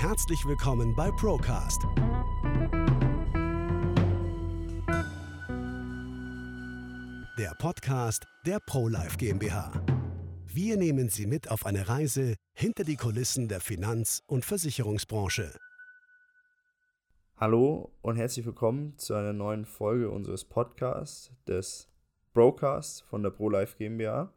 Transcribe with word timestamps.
Herzlich 0.00 0.46
willkommen 0.46 0.96
bei 0.96 1.10
Procast. 1.10 1.82
Der 7.38 7.54
Podcast 7.58 8.26
der 8.46 8.60
ProLife 8.60 9.18
GmbH. 9.18 9.70
Wir 10.46 10.78
nehmen 10.78 11.10
Sie 11.10 11.26
mit 11.26 11.50
auf 11.50 11.66
eine 11.66 11.86
Reise 11.86 12.36
hinter 12.54 12.84
die 12.84 12.96
Kulissen 12.96 13.48
der 13.48 13.60
Finanz- 13.60 14.22
und 14.26 14.46
Versicherungsbranche. 14.46 15.52
Hallo 17.36 17.92
und 18.00 18.16
herzlich 18.16 18.46
willkommen 18.46 18.96
zu 18.96 19.12
einer 19.12 19.34
neuen 19.34 19.66
Folge 19.66 20.08
unseres 20.08 20.46
Podcasts, 20.46 21.30
des 21.46 21.90
Broadcasts 22.32 23.02
von 23.02 23.22
der 23.22 23.30
ProLife 23.30 23.76
GmbH. 23.76 24.32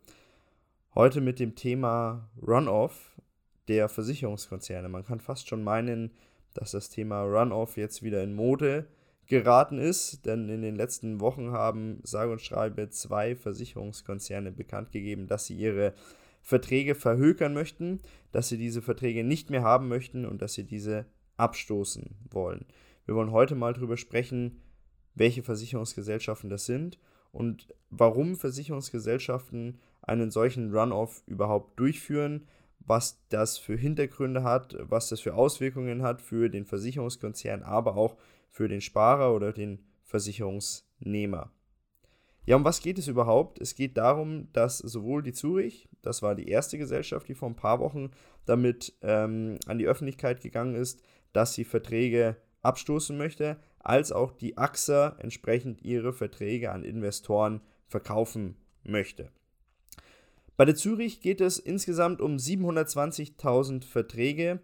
Heute 0.93 1.21
mit 1.21 1.39
dem 1.39 1.55
Thema 1.55 2.29
Runoff 2.45 3.12
der 3.67 3.89
Versicherungskonzerne. 3.89 4.89
Man 4.89 5.05
kann 5.05 5.19
fast 5.19 5.47
schon 5.47 5.63
meinen, 5.63 6.11
dass 6.53 6.71
das 6.71 6.89
Thema 6.89 7.23
Runoff 7.23 7.77
jetzt 7.77 8.03
wieder 8.03 8.23
in 8.23 8.35
Mode 8.35 8.87
geraten 9.25 9.77
ist, 9.77 10.25
denn 10.25 10.49
in 10.49 10.61
den 10.61 10.75
letzten 10.75 11.19
Wochen 11.19 11.51
haben 11.51 11.99
sage 12.03 12.31
und 12.31 12.41
schreibe 12.41 12.89
zwei 12.89 13.35
Versicherungskonzerne 13.35 14.51
bekannt 14.51 14.91
gegeben, 14.91 15.27
dass 15.27 15.45
sie 15.45 15.55
ihre 15.55 15.93
Verträge 16.41 16.93
verhökern 16.93 17.53
möchten, 17.53 18.01
dass 18.31 18.49
sie 18.49 18.57
diese 18.57 18.81
Verträge 18.81 19.23
nicht 19.23 19.49
mehr 19.49 19.63
haben 19.63 19.87
möchten 19.87 20.25
und 20.25 20.41
dass 20.41 20.53
sie 20.53 20.65
diese 20.65 21.05
abstoßen 21.37 22.15
wollen. 22.29 22.65
Wir 23.05 23.15
wollen 23.15 23.31
heute 23.31 23.55
mal 23.55 23.73
darüber 23.73 23.97
sprechen, 23.97 24.61
welche 25.15 25.41
Versicherungsgesellschaften 25.41 26.49
das 26.49 26.65
sind 26.65 26.99
und 27.31 27.73
warum 27.89 28.35
Versicherungsgesellschaften 28.35 29.79
einen 30.01 30.31
solchen 30.31 30.75
Runoff 30.75 31.23
überhaupt 31.27 31.79
durchführen, 31.79 32.47
was 32.85 33.21
das 33.29 33.57
für 33.57 33.75
Hintergründe 33.75 34.43
hat, 34.43 34.75
was 34.79 35.09
das 35.09 35.21
für 35.21 35.35
Auswirkungen 35.35 36.03
hat 36.03 36.21
für 36.21 36.49
den 36.49 36.65
Versicherungskonzern, 36.65 37.63
aber 37.63 37.95
auch 37.95 38.17
für 38.49 38.67
den 38.67 38.81
Sparer 38.81 39.33
oder 39.33 39.51
den 39.51 39.79
Versicherungsnehmer. 40.03 41.51
Ja, 42.45 42.57
um 42.57 42.65
was 42.65 42.81
geht 42.81 42.99
es 42.99 43.07
überhaupt? 43.07 43.61
Es 43.61 43.73
geht 43.73 43.97
darum, 43.97 44.51
dass 44.51 44.77
sowohl 44.79 45.23
die 45.23 45.31
Zurich, 45.31 45.87
das 46.01 46.21
war 46.21 46.35
die 46.35 46.49
erste 46.49 46.77
Gesellschaft, 46.77 47.27
die 47.29 47.35
vor 47.35 47.49
ein 47.49 47.55
paar 47.55 47.79
Wochen 47.79 48.11
damit 48.45 48.93
ähm, 49.01 49.57
an 49.65 49.77
die 49.77 49.87
Öffentlichkeit 49.87 50.41
gegangen 50.41 50.75
ist, 50.75 51.01
dass 51.31 51.53
sie 51.53 51.63
Verträge 51.63 52.35
abstoßen 52.61 53.17
möchte, 53.17 53.57
als 53.79 54.11
auch 54.11 54.31
die 54.31 54.57
AXA 54.57 55.15
entsprechend 55.19 55.81
ihre 55.83 56.11
Verträge 56.11 56.71
an 56.71 56.83
Investoren 56.83 57.61
verkaufen 57.87 58.57
möchte. 58.83 59.31
Bei 60.55 60.65
der 60.65 60.75
Zürich 60.75 61.21
geht 61.21 61.41
es 61.41 61.57
insgesamt 61.57 62.21
um 62.21 62.37
720.000 62.37 63.83
Verträge. 63.83 64.59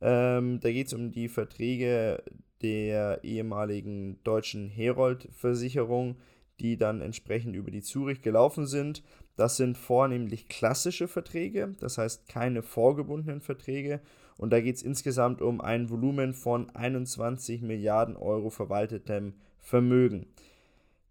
Ähm, 0.00 0.60
da 0.60 0.70
geht 0.70 0.86
es 0.86 0.92
um 0.92 1.10
die 1.10 1.28
Verträge 1.28 2.22
der 2.62 3.24
ehemaligen 3.24 4.22
deutschen 4.22 4.68
Herold-Versicherung, 4.68 6.16
die 6.60 6.76
dann 6.76 7.00
entsprechend 7.00 7.56
über 7.56 7.72
die 7.72 7.82
Zürich 7.82 8.22
gelaufen 8.22 8.66
sind. 8.66 9.02
Das 9.36 9.56
sind 9.56 9.76
vornehmlich 9.76 10.48
klassische 10.48 11.08
Verträge, 11.08 11.72
das 11.80 11.98
heißt 11.98 12.28
keine 12.28 12.62
vorgebundenen 12.62 13.40
Verträge. 13.40 14.00
Und 14.36 14.52
da 14.52 14.60
geht 14.60 14.76
es 14.76 14.82
insgesamt 14.82 15.42
um 15.42 15.60
ein 15.60 15.90
Volumen 15.90 16.34
von 16.34 16.70
21 16.70 17.62
Milliarden 17.62 18.16
Euro 18.16 18.50
verwaltetem 18.50 19.34
Vermögen. 19.58 20.26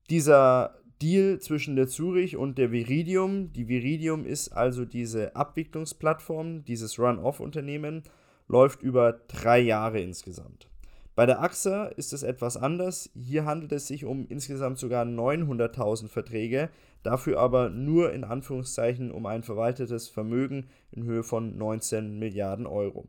Dieser 0.10 0.81
Deal 1.02 1.40
zwischen 1.40 1.76
der 1.76 1.88
Zurich 1.88 2.38
und 2.38 2.58
der 2.58 2.72
Viridium. 2.72 3.52
Die 3.54 3.68
Viridium 3.68 4.26
ist 4.26 4.50
also 4.50 4.86
diese 4.86 5.36
Abwicklungsplattform, 5.36 6.64
dieses 6.64 7.00
Run-Off-Unternehmen, 7.00 8.04
läuft 8.48 8.84
über 8.84 9.14
drei 9.28 9.60
Jahre 9.60 10.00
insgesamt. 10.00 10.68
Bei 11.16 11.26
der 11.26 11.42
AXA 11.42 11.86
ist 11.86 12.14
es 12.14 12.24
etwas 12.24 12.56
anders. 12.56 13.10
Hier 13.16 13.46
handelt 13.46 13.72
es 13.72 13.88
sich 13.88 14.06
um 14.06 14.28
insgesamt 14.28 14.78
sogar 14.78 15.06
900.000 15.06 16.08
Verträge, 16.08 16.70
dafür 17.04 17.40
aber 17.40 17.70
nur 17.70 18.14
in 18.14 18.24
Anführungszeichen 18.24 19.12
um 19.12 19.26
ein 19.26 19.44
verwaltetes 19.44 20.08
Vermögen 20.08 20.68
in 20.92 21.04
Höhe 21.04 21.24
von 21.24 21.58
19 21.58 22.20
Milliarden 22.20 22.66
Euro. 22.66 23.08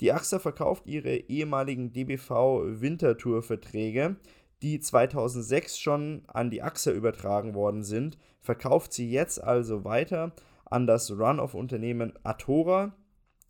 Die 0.00 0.12
AXA 0.12 0.38
verkauft 0.38 0.86
ihre 0.86 1.16
ehemaligen 1.16 1.92
DBV 1.92 2.80
Wintertour-Verträge 2.80 4.16
die 4.62 4.80
2006 4.80 5.78
schon 5.78 6.22
an 6.26 6.50
die 6.50 6.62
AXA 6.62 6.92
übertragen 6.92 7.54
worden 7.54 7.84
sind, 7.84 8.18
verkauft 8.40 8.92
sie 8.92 9.10
jetzt 9.10 9.42
also 9.42 9.84
weiter 9.84 10.32
an 10.64 10.86
das 10.86 11.10
Run-off-Unternehmen 11.10 12.12
Atora. 12.24 12.94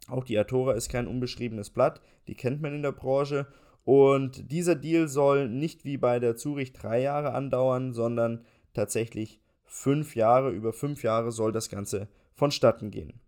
Auch 0.08 0.24
die 0.24 0.38
Atora 0.38 0.72
ist 0.72 0.90
kein 0.90 1.06
unbeschriebenes 1.06 1.70
Blatt, 1.70 2.00
die 2.28 2.34
kennt 2.34 2.60
man 2.60 2.74
in 2.74 2.82
der 2.82 2.92
Branche. 2.92 3.46
Und 3.84 4.50
dieser 4.52 4.74
Deal 4.74 5.08
soll 5.08 5.48
nicht 5.48 5.84
wie 5.84 5.96
bei 5.96 6.18
der 6.18 6.36
Zurich 6.36 6.72
drei 6.72 7.00
Jahre 7.00 7.32
andauern, 7.32 7.94
sondern 7.94 8.44
tatsächlich 8.74 9.40
fünf 9.64 10.14
Jahre. 10.14 10.50
Über 10.50 10.72
fünf 10.72 11.02
Jahre 11.02 11.32
soll 11.32 11.52
das 11.52 11.70
Ganze 11.70 12.08
vonstatten 12.34 12.90
gehen. 12.90 13.20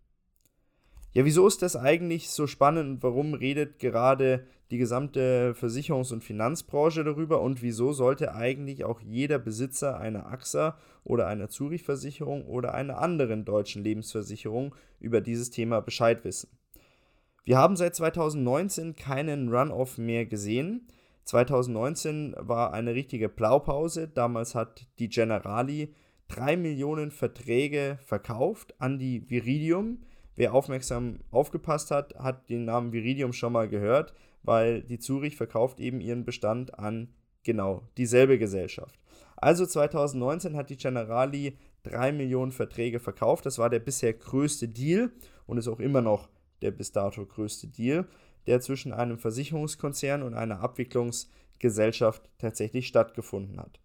Ja, 1.13 1.25
wieso 1.25 1.47
ist 1.47 1.63
das 1.63 1.75
eigentlich 1.75 2.31
so 2.31 2.47
spannend 2.47 3.03
warum 3.03 3.35
redet 3.35 3.81
gerade 3.81 4.47
die 4.71 4.79
gesamte 4.79 5.55
Versicherungs- 5.59 6.13
und 6.13 6.23
Finanzbranche 6.23 7.03
darüber 7.03 7.41
und 7.41 7.63
wieso 7.63 7.93
sollte 7.93 8.35
eigentlich 8.35 8.85
auch 8.85 9.01
jeder 9.01 9.41
Besitzer 9.41 9.99
einer 9.99 10.27
AXA 10.27 10.79
oder 11.03 11.27
einer 11.27 11.49
Zurich-Versicherung 11.49 12.47
oder 12.47 12.75
einer 12.75 12.99
anderen 12.99 13.45
deutschen 13.45 13.83
Lebensversicherung 13.83 14.75
über 15.01 15.21
dieses 15.21 15.51
Thema 15.51 15.81
Bescheid 15.81 16.25
wissen? 16.25 16.51
Wir 17.45 17.59
haben 17.59 17.75
seit 17.75 17.97
2019 17.97 18.95
keinen 18.95 19.53
Runoff 19.53 19.99
mehr 19.99 20.27
gesehen. 20.27 20.87
2019 21.25 22.37
war 22.39 22.73
eine 22.73 22.95
richtige 22.95 23.29
Blaupause. 23.29 24.07
Damals 24.07 24.55
hat 24.55 24.87
die 25.01 25.09
Generali 25.09 25.93
drei 26.29 26.57
Millionen 26.57 27.11
Verträge 27.11 27.99
verkauft 28.05 28.75
an 28.79 29.01
die 29.01 29.29
Viridium 29.29 29.99
Wer 30.41 30.55
aufmerksam 30.55 31.19
aufgepasst 31.31 31.91
hat, 31.91 32.15
hat 32.15 32.49
den 32.49 32.65
Namen 32.65 32.95
Viridium 32.95 33.35
schon 33.35 33.53
mal 33.53 33.69
gehört, 33.69 34.15
weil 34.43 34.81
die 34.81 34.99
Zurich 34.99 35.37
verkauft 35.37 35.81
eben 35.81 36.01
ihren 36.01 36.25
Bestand 36.25 36.79
an 36.79 37.13
genau 37.43 37.83
dieselbe 37.99 38.39
Gesellschaft. 38.39 38.99
Also 39.37 39.67
2019 39.67 40.57
hat 40.57 40.71
die 40.71 40.79
Generali 40.79 41.59
3 41.83 42.13
Millionen 42.13 42.53
Verträge 42.53 43.01
verkauft. 43.01 43.45
Das 43.45 43.59
war 43.59 43.69
der 43.69 43.81
bisher 43.81 44.15
größte 44.15 44.67
Deal 44.69 45.13
und 45.45 45.59
ist 45.59 45.69
auch 45.69 45.79
immer 45.79 46.01
noch 46.01 46.31
der 46.63 46.71
bis 46.71 46.91
dato 46.91 47.27
größte 47.27 47.69
Deal, 47.69 48.07
der 48.47 48.63
zwischen 48.63 48.95
einem 48.95 49.19
Versicherungskonzern 49.19 50.23
und 50.23 50.33
einer 50.33 50.61
Abwicklungsgesellschaft 50.61 52.31
tatsächlich 52.39 52.87
stattgefunden 52.87 53.61
hat. 53.61 53.79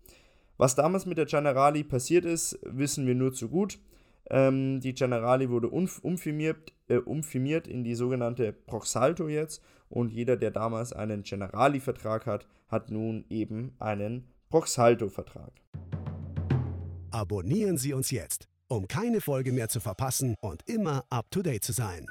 Was 0.56 0.76
damals 0.76 1.06
mit 1.06 1.18
der 1.18 1.26
Generali 1.26 1.84
passiert 1.84 2.24
ist, 2.24 2.58
wissen 2.64 3.06
wir 3.08 3.16
nur 3.16 3.34
zu 3.34 3.50
gut. 3.50 3.78
Ähm, 4.30 4.80
die 4.80 4.94
Generali 4.94 5.50
wurde 5.50 5.70
umfirmiert, 5.70 6.74
äh, 6.88 6.98
umfirmiert 6.98 7.68
in 7.68 7.84
die 7.84 7.96
sogenannte 7.96 8.52
Proxalto 8.54 9.28
jetzt 9.28 9.62
und 9.90 10.12
jeder, 10.12 10.36
der 10.36 10.52
damals 10.52 10.94
einen 10.94 11.24
Generali-Vertrag 11.24 12.26
hat, 12.26 12.48
hat 12.68 12.90
nun 12.90 13.26
eben 13.30 13.76
einen 13.80 14.28
Proxalto-Vertrag. 14.50 15.52
Abonnieren 17.12 17.78
Sie 17.78 17.94
uns 17.94 18.12
jetzt, 18.12 18.48
um 18.68 18.88
keine 18.88 19.22
Folge 19.22 19.52
mehr 19.52 19.70
zu 19.70 19.80
verpassen 19.80 20.36
und 20.42 20.68
immer 20.68 21.06
up-to-date 21.10 21.64
zu 21.64 21.72
sein. 21.72 22.08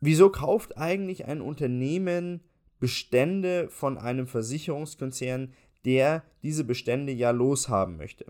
Wieso 0.00 0.30
kauft 0.30 0.78
eigentlich 0.78 1.26
ein 1.26 1.42
Unternehmen 1.42 2.40
Bestände 2.78 3.68
von 3.68 3.98
einem 3.98 4.26
Versicherungskonzern, 4.26 5.52
der 5.84 6.24
diese 6.42 6.64
Bestände 6.64 7.12
ja 7.12 7.30
loshaben 7.30 7.98
möchte? 7.98 8.24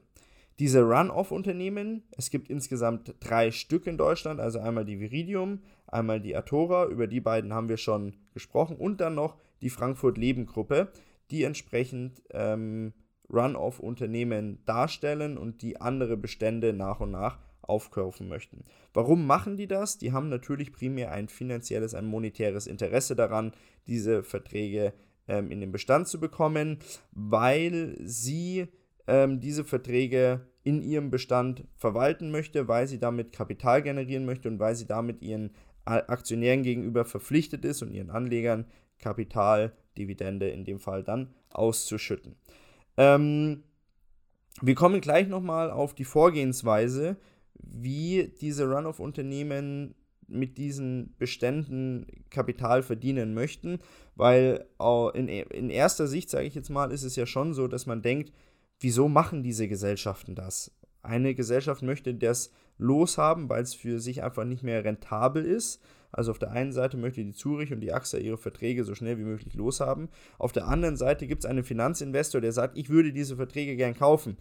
Diese 0.61 0.83
Run-Off-Unternehmen, 0.83 2.03
es 2.19 2.29
gibt 2.29 2.51
insgesamt 2.51 3.15
drei 3.19 3.51
Stück 3.51 3.87
in 3.87 3.97
Deutschland, 3.97 4.41
also 4.41 4.59
einmal 4.59 4.85
die 4.85 5.01
Viridium, 5.01 5.61
einmal 5.87 6.21
die 6.21 6.37
Atora, 6.37 6.85
über 6.85 7.07
die 7.07 7.21
beiden 7.21 7.55
haben 7.55 7.71
wir 7.71 7.79
schon 7.79 8.15
gesprochen, 8.35 8.77
und 8.77 9.01
dann 9.01 9.15
noch 9.15 9.39
die 9.63 9.71
Frankfurt 9.71 10.19
Leben 10.19 10.45
Gruppe, 10.45 10.93
die 11.31 11.45
entsprechend 11.45 12.23
ähm, 12.33 12.93
Run-Off-Unternehmen 13.33 14.63
darstellen 14.67 15.39
und 15.39 15.63
die 15.63 15.81
andere 15.81 16.19
Bestände 16.19 16.75
nach 16.75 17.01
und 17.01 17.13
nach 17.13 17.39
aufkaufen 17.63 18.29
möchten. 18.29 18.65
Warum 18.93 19.27
machen 19.27 19.57
die 19.57 19.67
das? 19.67 19.97
Die 19.97 20.13
haben 20.13 20.29
natürlich 20.29 20.73
primär 20.73 21.11
ein 21.11 21.29
finanzielles, 21.29 21.95
ein 21.95 22.05
monetäres 22.05 22.67
Interesse 22.67 23.17
daran, 23.17 23.53
diese 23.87 24.23
Verträge 24.23 24.93
ähm, 25.27 25.51
in 25.51 25.61
den 25.61 25.73
Bestand 25.73 26.07
zu 26.07 26.21
bekommen, 26.21 26.81
weil 27.13 27.97
sie 28.03 28.69
ähm, 29.07 29.41
diese 29.41 29.65
Verträge 29.65 30.50
in 30.63 30.83
ihrem 30.83 31.11
Bestand 31.11 31.65
verwalten 31.75 32.31
möchte, 32.31 32.69
weil 32.69 32.87
sie 32.87 32.99
damit 32.99 33.33
Kapital 33.33 33.83
generieren 33.83 34.27
möchte 34.27 34.49
und 34.49 34.59
weil 34.59 34.75
sie 34.75 34.87
damit 34.87 35.23
ihren 35.23 35.51
Aktionären 35.85 36.63
gegenüber 36.63 37.05
verpflichtet 37.05 37.65
ist 37.65 37.83
und 37.83 37.93
ihren 37.93 38.11
Anlegern 38.11 38.67
Kapital, 38.99 39.73
Dividende 39.97 40.49
in 40.49 40.65
dem 40.65 40.79
Fall 40.79 41.03
dann 41.03 41.35
auszuschütten. 41.51 42.37
Ähm, 42.97 43.65
wir 44.61 44.75
kommen 44.75 45.01
gleich 45.01 45.27
nochmal 45.27 45.71
auf 45.71 45.95
die 45.95 46.05
Vorgehensweise, 46.05 47.17
wie 47.55 48.33
diese 48.41 48.69
Run-off-Unternehmen 48.71 49.95
mit 50.29 50.59
diesen 50.59 51.15
Beständen 51.19 52.07
Kapital 52.31 52.83
verdienen 52.83 53.35
möchten, 53.35 53.81
weil 54.15 54.67
in, 55.15 55.29
in 55.29 55.71
erster 55.71 56.07
Sicht, 56.07 56.31
sage 56.31 56.47
ich 56.47 56.55
jetzt 56.55 56.71
mal, 56.71 56.93
ist 56.93 57.03
es 57.03 57.17
ja 57.17 57.27
schon 57.27 57.53
so, 57.53 57.67
dass 57.67 57.87
man 57.87 58.03
denkt, 58.03 58.33
wieso 58.81 59.09
machen 59.09 59.43
diese 59.43 59.69
Gesellschaften 59.69 60.35
das? 60.35 60.73
Eine 61.03 61.35
Gesellschaft 61.35 61.83
möchte 61.83 62.15
das 62.15 62.53
loshaben, 62.79 63.49
weil 63.49 63.63
es 63.63 63.75
für 63.75 64.01
sich 64.01 64.23
einfach 64.23 64.45
nicht 64.45 64.63
mehr 64.63 64.85
rentabel 64.85 65.45
ist. 65.45 65.81
Also 66.13 66.33
auf 66.33 66.39
der 66.39 66.51
einen 66.51 66.73
Seite 66.73 66.97
möchte 66.97 67.25
die 67.25 67.33
Zurich 67.33 67.73
und 67.73 67.81
die 67.81 67.93
AXA 67.93 68.19
ihre 68.19 68.39
Verträge 68.39 68.85
so 68.85 68.95
schnell 68.95 69.19
wie 69.19 69.25
möglich 69.25 69.55
loshaben. 69.55 70.09
Auf 70.39 70.53
der 70.53 70.67
anderen 70.67 70.97
Seite 70.97 71.27
gibt 71.27 71.45
es 71.45 71.51
einen 71.51 71.63
Finanzinvestor, 71.63 72.41
der 72.41 72.53
sagt, 72.53 72.77
ich 72.77 72.89
würde 72.89 73.13
diese 73.13 73.37
Verträge 73.37 73.77
gern 73.77 73.95
kaufen. 73.95 74.37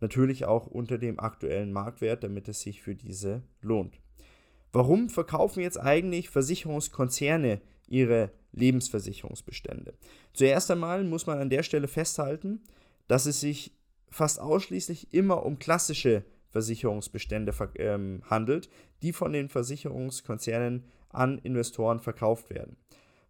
Natürlich 0.00 0.44
auch 0.44 0.66
unter 0.66 0.98
dem 0.98 1.20
aktuellen 1.20 1.72
Marktwert, 1.72 2.24
damit 2.24 2.48
es 2.48 2.60
sich 2.60 2.80
für 2.80 2.94
diese 2.94 3.42
lohnt. 3.60 4.00
Warum 4.72 5.08
verkaufen 5.08 5.60
jetzt 5.60 5.78
eigentlich 5.78 6.30
Versicherungskonzerne 6.30 7.60
ihre 7.86 8.30
Lebensversicherungsbestände? 8.52 9.94
Zuerst 10.32 10.70
einmal 10.70 11.04
muss 11.04 11.26
man 11.26 11.38
an 11.38 11.50
der 11.50 11.62
Stelle 11.62 11.86
festhalten, 11.86 12.60
dass 13.08 13.26
es 13.26 13.40
sich 13.40 13.76
fast 14.10 14.40
ausschließlich 14.40 15.12
immer 15.12 15.44
um 15.44 15.58
klassische 15.58 16.24
Versicherungsbestände 16.50 17.52
ähm, 17.76 18.22
handelt, 18.30 18.68
die 19.02 19.12
von 19.12 19.32
den 19.32 19.48
Versicherungskonzernen 19.48 20.84
an 21.10 21.38
Investoren 21.38 22.00
verkauft 22.00 22.50
werden. 22.50 22.76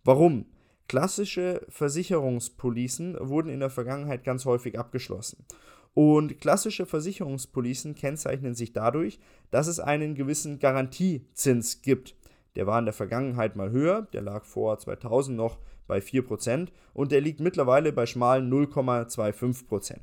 Warum? 0.05 0.47
Klassische 0.87 1.65
Versicherungspolicen 1.71 3.17
wurden 3.19 3.49
in 3.49 3.61
der 3.61 3.71
Vergangenheit 3.71 4.23
ganz 4.23 4.45
häufig 4.45 4.79
abgeschlossen. 4.79 5.47
Und 5.95 6.41
klassische 6.41 6.85
Versicherungspolicen 6.85 7.95
kennzeichnen 7.95 8.55
sich 8.55 8.73
dadurch, 8.73 9.19
dass 9.51 9.69
es 9.69 9.81
einen 9.81 10.15
gewissen 10.15 10.59
Garantiezins 10.59 11.81
gibt. 11.81 12.17
Der 12.57 12.67
war 12.67 12.79
in 12.79 12.85
der 12.85 12.95
Vergangenheit 12.95 13.57
mal 13.57 13.71
höher, 13.71 14.03
der 14.13 14.23
lag 14.23 14.45
vor 14.45 14.79
2000 14.79 15.37
noch 15.37 15.59
bei 15.87 15.99
4% 15.99 16.69
und 16.93 17.13
der 17.13 17.21
liegt 17.21 17.41
mittlerweile 17.41 17.93
bei 17.93 18.07
schmalen 18.07 18.51
0,25%. 18.51 19.97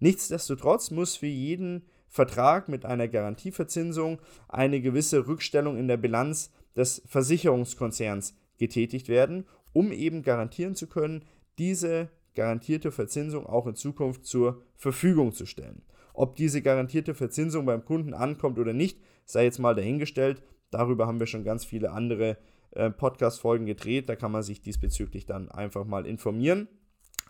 Nichtsdestotrotz 0.00 0.90
muss 0.90 1.16
für 1.16 1.26
jeden 1.26 1.84
Vertrag 2.08 2.68
mit 2.68 2.84
einer 2.84 3.08
Garantieverzinsung 3.08 4.18
eine 4.48 4.80
gewisse 4.80 5.26
Rückstellung 5.26 5.78
in 5.78 5.88
der 5.88 5.96
Bilanz 5.96 6.52
des 6.76 7.02
Versicherungskonzerns 7.06 8.36
getätigt 8.58 9.08
werden, 9.08 9.46
um 9.72 9.92
eben 9.92 10.22
garantieren 10.22 10.74
zu 10.74 10.86
können, 10.86 11.24
diese 11.58 12.08
garantierte 12.34 12.90
Verzinsung 12.90 13.46
auch 13.46 13.66
in 13.66 13.74
Zukunft 13.74 14.26
zur 14.26 14.62
Verfügung 14.76 15.32
zu 15.32 15.46
stellen. 15.46 15.82
Ob 16.14 16.36
diese 16.36 16.62
garantierte 16.62 17.14
Verzinsung 17.14 17.64
beim 17.64 17.84
Kunden 17.84 18.14
ankommt 18.14 18.58
oder 18.58 18.72
nicht, 18.72 18.98
sei 19.24 19.44
jetzt 19.44 19.58
mal 19.58 19.74
dahingestellt. 19.74 20.42
Darüber 20.72 21.06
haben 21.06 21.20
wir 21.20 21.26
schon 21.26 21.44
ganz 21.44 21.64
viele 21.64 21.92
andere 21.92 22.36
äh, 22.72 22.90
Podcast-Folgen 22.90 23.66
gedreht. 23.66 24.08
Da 24.08 24.16
kann 24.16 24.32
man 24.32 24.42
sich 24.42 24.60
diesbezüglich 24.60 25.26
dann 25.26 25.50
einfach 25.50 25.84
mal 25.84 26.06
informieren. 26.06 26.66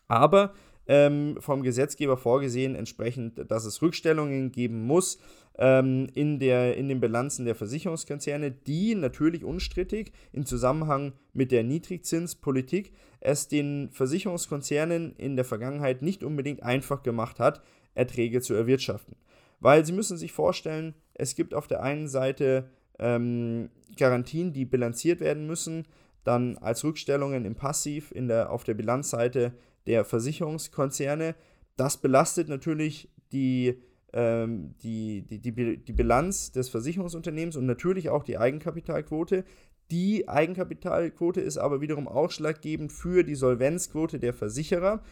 Aber 0.08 0.54
ähm, 0.86 1.36
vom 1.40 1.62
Gesetzgeber 1.62 2.16
vorgesehen, 2.16 2.74
entsprechend, 2.74 3.50
dass 3.50 3.64
es 3.64 3.82
Rückstellungen 3.82 4.50
geben 4.50 4.86
muss 4.86 5.18
ähm, 5.58 6.08
in, 6.14 6.38
der, 6.38 6.76
in 6.76 6.88
den 6.88 7.00
Bilanzen 7.00 7.44
der 7.44 7.54
Versicherungskonzerne, 7.54 8.50
die 8.50 8.94
natürlich 8.94 9.44
unstrittig 9.44 10.12
im 10.32 10.46
Zusammenhang 10.46 11.12
mit 11.32 11.52
der 11.52 11.62
Niedrigzinspolitik 11.62 12.92
es 13.20 13.48
den 13.48 13.90
Versicherungskonzernen 13.90 15.14
in 15.16 15.36
der 15.36 15.44
Vergangenheit 15.44 16.02
nicht 16.02 16.24
unbedingt 16.24 16.62
einfach 16.62 17.02
gemacht 17.02 17.38
hat, 17.38 17.62
Erträge 17.94 18.40
zu 18.40 18.54
erwirtschaften. 18.54 19.16
Weil 19.60 19.86
Sie 19.86 19.92
müssen 19.92 20.16
sich 20.16 20.32
vorstellen, 20.32 20.94
es 21.14 21.36
gibt 21.36 21.54
auf 21.54 21.68
der 21.68 21.82
einen 21.82 22.08
Seite 22.08 22.70
ähm, 23.02 23.70
Garantien, 23.96 24.52
die 24.52 24.64
bilanziert 24.64 25.20
werden 25.20 25.46
müssen, 25.46 25.86
dann 26.24 26.56
als 26.58 26.84
Rückstellungen 26.84 27.44
im 27.44 27.54
Passiv 27.54 28.12
in 28.12 28.28
der, 28.28 28.50
auf 28.50 28.64
der 28.64 28.74
Bilanzseite 28.74 29.52
der 29.86 30.04
Versicherungskonzerne. 30.04 31.34
Das 31.76 31.96
belastet 31.96 32.48
natürlich 32.48 33.10
die, 33.32 33.82
ähm, 34.12 34.74
die, 34.82 35.22
die, 35.22 35.40
die, 35.40 35.78
die 35.78 35.92
Bilanz 35.92 36.52
des 36.52 36.68
Versicherungsunternehmens 36.68 37.56
und 37.56 37.66
natürlich 37.66 38.08
auch 38.08 38.22
die 38.22 38.38
Eigenkapitalquote. 38.38 39.44
Die 39.90 40.28
Eigenkapitalquote 40.28 41.40
ist 41.40 41.58
aber 41.58 41.80
wiederum 41.80 42.06
ausschlaggebend 42.06 42.92
für 42.92 43.24
die 43.24 43.34
Solvenzquote 43.34 44.18
der 44.20 44.32
Versicherer, 44.32 45.02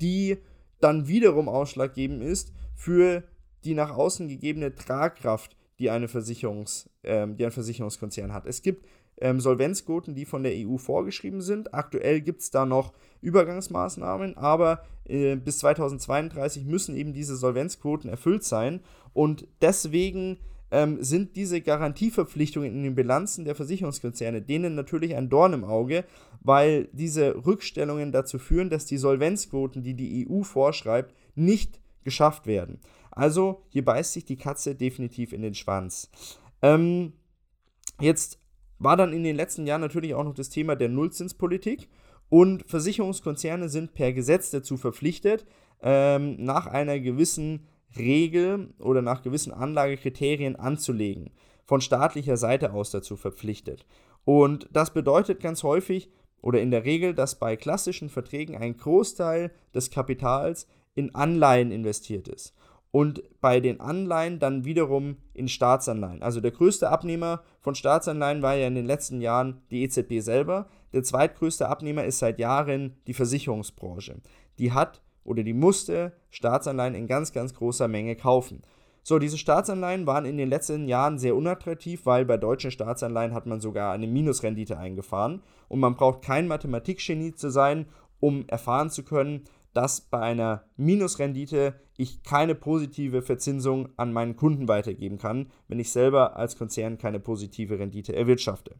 die 0.00 0.38
dann 0.80 1.08
wiederum 1.08 1.48
ausschlaggebend 1.48 2.22
ist 2.22 2.52
für 2.74 3.22
die 3.64 3.74
nach 3.74 3.96
außen 3.96 4.28
gegebene 4.28 4.74
Tragkraft, 4.74 5.56
die, 5.78 5.90
eine 5.90 6.08
Versicherungs, 6.08 6.88
ähm, 7.02 7.36
die 7.36 7.44
ein 7.44 7.52
Versicherungskonzern 7.52 8.32
hat. 8.32 8.46
Es 8.46 8.62
gibt 8.62 8.86
ähm, 9.18 9.40
Solvenzquoten, 9.40 10.14
die 10.14 10.24
von 10.24 10.42
der 10.42 10.52
EU 10.54 10.76
vorgeschrieben 10.76 11.40
sind. 11.40 11.74
Aktuell 11.74 12.20
gibt 12.20 12.42
es 12.42 12.50
da 12.50 12.66
noch 12.66 12.92
Übergangsmaßnahmen, 13.22 14.36
aber 14.36 14.84
äh, 15.04 15.36
bis 15.36 15.58
2032 15.58 16.64
müssen 16.64 16.96
eben 16.96 17.12
diese 17.12 17.36
Solvenzquoten 17.36 18.10
erfüllt 18.10 18.44
sein 18.44 18.80
und 19.14 19.46
deswegen 19.60 20.38
ähm, 20.70 21.02
sind 21.02 21.36
diese 21.36 21.60
Garantieverpflichtungen 21.60 22.72
in 22.72 22.82
den 22.82 22.94
Bilanzen 22.94 23.44
der 23.44 23.54
Versicherungskonzerne 23.54 24.42
denen 24.42 24.74
natürlich 24.74 25.14
ein 25.14 25.28
Dorn 25.28 25.52
im 25.52 25.64
Auge, 25.64 26.04
weil 26.42 26.88
diese 26.92 27.46
Rückstellungen 27.46 28.12
dazu 28.12 28.38
führen, 28.38 28.70
dass 28.70 28.84
die 28.84 28.98
Solvenzquoten, 28.98 29.82
die 29.82 29.94
die 29.94 30.28
EU 30.28 30.42
vorschreibt, 30.42 31.14
nicht 31.34 31.80
geschafft 32.04 32.46
werden. 32.46 32.78
Also 33.16 33.62
hier 33.70 33.84
beißt 33.84 34.12
sich 34.12 34.26
die 34.26 34.36
Katze 34.36 34.74
definitiv 34.74 35.32
in 35.32 35.40
den 35.40 35.54
Schwanz. 35.54 36.10
Ähm, 36.62 37.14
jetzt 37.98 38.38
war 38.78 38.96
dann 38.96 39.14
in 39.14 39.24
den 39.24 39.34
letzten 39.34 39.66
Jahren 39.66 39.80
natürlich 39.80 40.14
auch 40.14 40.22
noch 40.22 40.34
das 40.34 40.50
Thema 40.50 40.76
der 40.76 40.90
Nullzinspolitik 40.90 41.88
und 42.28 42.64
Versicherungskonzerne 42.68 43.70
sind 43.70 43.94
per 43.94 44.12
Gesetz 44.12 44.50
dazu 44.50 44.76
verpflichtet, 44.76 45.46
ähm, 45.80 46.36
nach 46.44 46.66
einer 46.66 47.00
gewissen 47.00 47.66
Regel 47.96 48.74
oder 48.78 49.00
nach 49.00 49.22
gewissen 49.22 49.52
Anlagekriterien 49.52 50.56
anzulegen. 50.56 51.30
Von 51.64 51.80
staatlicher 51.80 52.36
Seite 52.36 52.74
aus 52.74 52.90
dazu 52.90 53.16
verpflichtet. 53.16 53.86
Und 54.26 54.68
das 54.72 54.92
bedeutet 54.92 55.40
ganz 55.40 55.62
häufig 55.62 56.10
oder 56.42 56.60
in 56.60 56.70
der 56.70 56.84
Regel, 56.84 57.14
dass 57.14 57.38
bei 57.38 57.56
klassischen 57.56 58.10
Verträgen 58.10 58.56
ein 58.56 58.76
Großteil 58.76 59.52
des 59.74 59.90
Kapitals 59.90 60.66
in 60.94 61.14
Anleihen 61.14 61.70
investiert 61.70 62.28
ist 62.28 62.54
und 62.96 63.22
bei 63.42 63.60
den 63.60 63.78
Anleihen 63.78 64.38
dann 64.38 64.64
wiederum 64.64 65.18
in 65.34 65.48
Staatsanleihen. 65.48 66.22
Also 66.22 66.40
der 66.40 66.50
größte 66.50 66.88
Abnehmer 66.88 67.42
von 67.60 67.74
Staatsanleihen 67.74 68.40
war 68.40 68.54
ja 68.54 68.66
in 68.66 68.74
den 68.74 68.86
letzten 68.86 69.20
Jahren 69.20 69.60
die 69.70 69.82
EZB 69.82 70.20
selber. 70.20 70.66
Der 70.94 71.02
zweitgrößte 71.02 71.68
Abnehmer 71.68 72.04
ist 72.04 72.20
seit 72.20 72.38
Jahren 72.38 72.96
die 73.06 73.12
Versicherungsbranche. 73.12 74.22
Die 74.58 74.72
hat 74.72 75.02
oder 75.24 75.42
die 75.42 75.52
musste 75.52 76.14
Staatsanleihen 76.30 76.94
in 76.94 77.06
ganz, 77.06 77.34
ganz 77.34 77.52
großer 77.52 77.86
Menge 77.86 78.16
kaufen. 78.16 78.62
So, 79.02 79.18
diese 79.18 79.36
Staatsanleihen 79.36 80.06
waren 80.06 80.24
in 80.24 80.38
den 80.38 80.48
letzten 80.48 80.88
Jahren 80.88 81.18
sehr 81.18 81.36
unattraktiv, 81.36 82.06
weil 82.06 82.24
bei 82.24 82.38
deutschen 82.38 82.70
Staatsanleihen 82.70 83.34
hat 83.34 83.44
man 83.44 83.60
sogar 83.60 83.92
eine 83.92 84.06
Minusrendite 84.06 84.78
eingefahren. 84.78 85.42
Und 85.68 85.80
man 85.80 85.96
braucht 85.96 86.22
kein 86.22 86.48
Mathematikgenie 86.48 87.34
zu 87.34 87.50
sein, 87.50 87.88
um 88.20 88.48
erfahren 88.48 88.88
zu 88.88 89.04
können, 89.04 89.44
dass 89.76 90.00
bei 90.00 90.20
einer 90.20 90.64
Minusrendite 90.78 91.74
ich 91.98 92.22
keine 92.22 92.54
positive 92.54 93.20
Verzinsung 93.20 93.90
an 93.98 94.10
meinen 94.10 94.34
Kunden 94.34 94.68
weitergeben 94.68 95.18
kann, 95.18 95.50
wenn 95.68 95.78
ich 95.78 95.92
selber 95.92 96.36
als 96.36 96.56
Konzern 96.56 96.96
keine 96.96 97.20
positive 97.20 97.78
Rendite 97.78 98.16
erwirtschafte. 98.16 98.76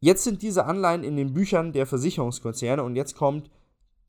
Jetzt 0.00 0.24
sind 0.24 0.40
diese 0.40 0.64
Anleihen 0.64 1.04
in 1.04 1.16
den 1.16 1.34
Büchern 1.34 1.72
der 1.72 1.84
Versicherungskonzerne 1.86 2.82
und 2.82 2.96
jetzt 2.96 3.16
kommt 3.16 3.50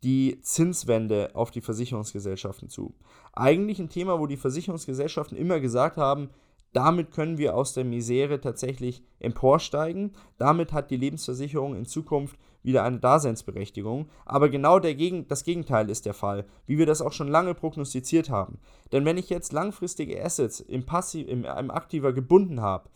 die 0.04 0.40
Zinswende 0.42 1.32
auf 1.34 1.52
die 1.52 1.62
Versicherungsgesellschaften 1.62 2.70
zu. 2.70 2.96
Eigentlich 3.34 3.80
ein 3.80 3.90
Thema, 3.90 4.20
wo 4.20 4.28
die 4.28 4.38
Versicherungsgesellschaften 4.38 5.38
immer 5.38 5.60
gesagt 5.60 5.98
haben, 5.98 6.30
damit 6.72 7.12
können 7.12 7.38
wir 7.38 7.56
aus 7.56 7.74
der 7.74 7.84
Misere 7.84 8.40
tatsächlich 8.40 9.04
emporsteigen. 9.20 10.12
Damit 10.38 10.72
hat 10.72 10.92
die 10.92 10.98
Lebensversicherung 10.98 11.76
in 11.76 11.86
Zukunft 11.86 12.38
wieder 12.66 12.84
eine 12.84 13.00
Daseinsberechtigung. 13.00 14.08
Aber 14.26 14.50
genau 14.50 14.80
Gegen 14.80 15.28
das 15.28 15.44
Gegenteil 15.44 15.90
ist 15.90 16.06
der 16.06 16.14
Fall, 16.14 16.46
wie 16.66 16.78
wir 16.78 16.86
das 16.86 17.02
auch 17.02 17.14
schon 17.14 17.28
lange 17.28 17.54
prognostiziert 17.54 18.30
haben. 18.30 18.60
Denn 18.92 19.06
wenn 19.06 19.18
ich 19.18 19.30
jetzt 19.30 19.54
langfristige 19.54 20.24
Assets 20.24 20.60
im, 20.60 20.86
Passiv, 20.86 21.28
im, 21.28 21.46
im 21.46 21.72
Aktiver 21.72 22.14
gebunden 22.14 22.62
habe, 22.62 22.90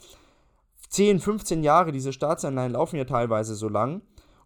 10, 0.90 1.20
15 1.20 1.64
Jahre, 1.64 1.92
diese 1.92 2.14
Staatsanleihen 2.14 2.74
laufen 2.74 2.98
ja 2.98 3.06
teilweise 3.06 3.56
so 3.56 3.70
lang, 3.70 4.02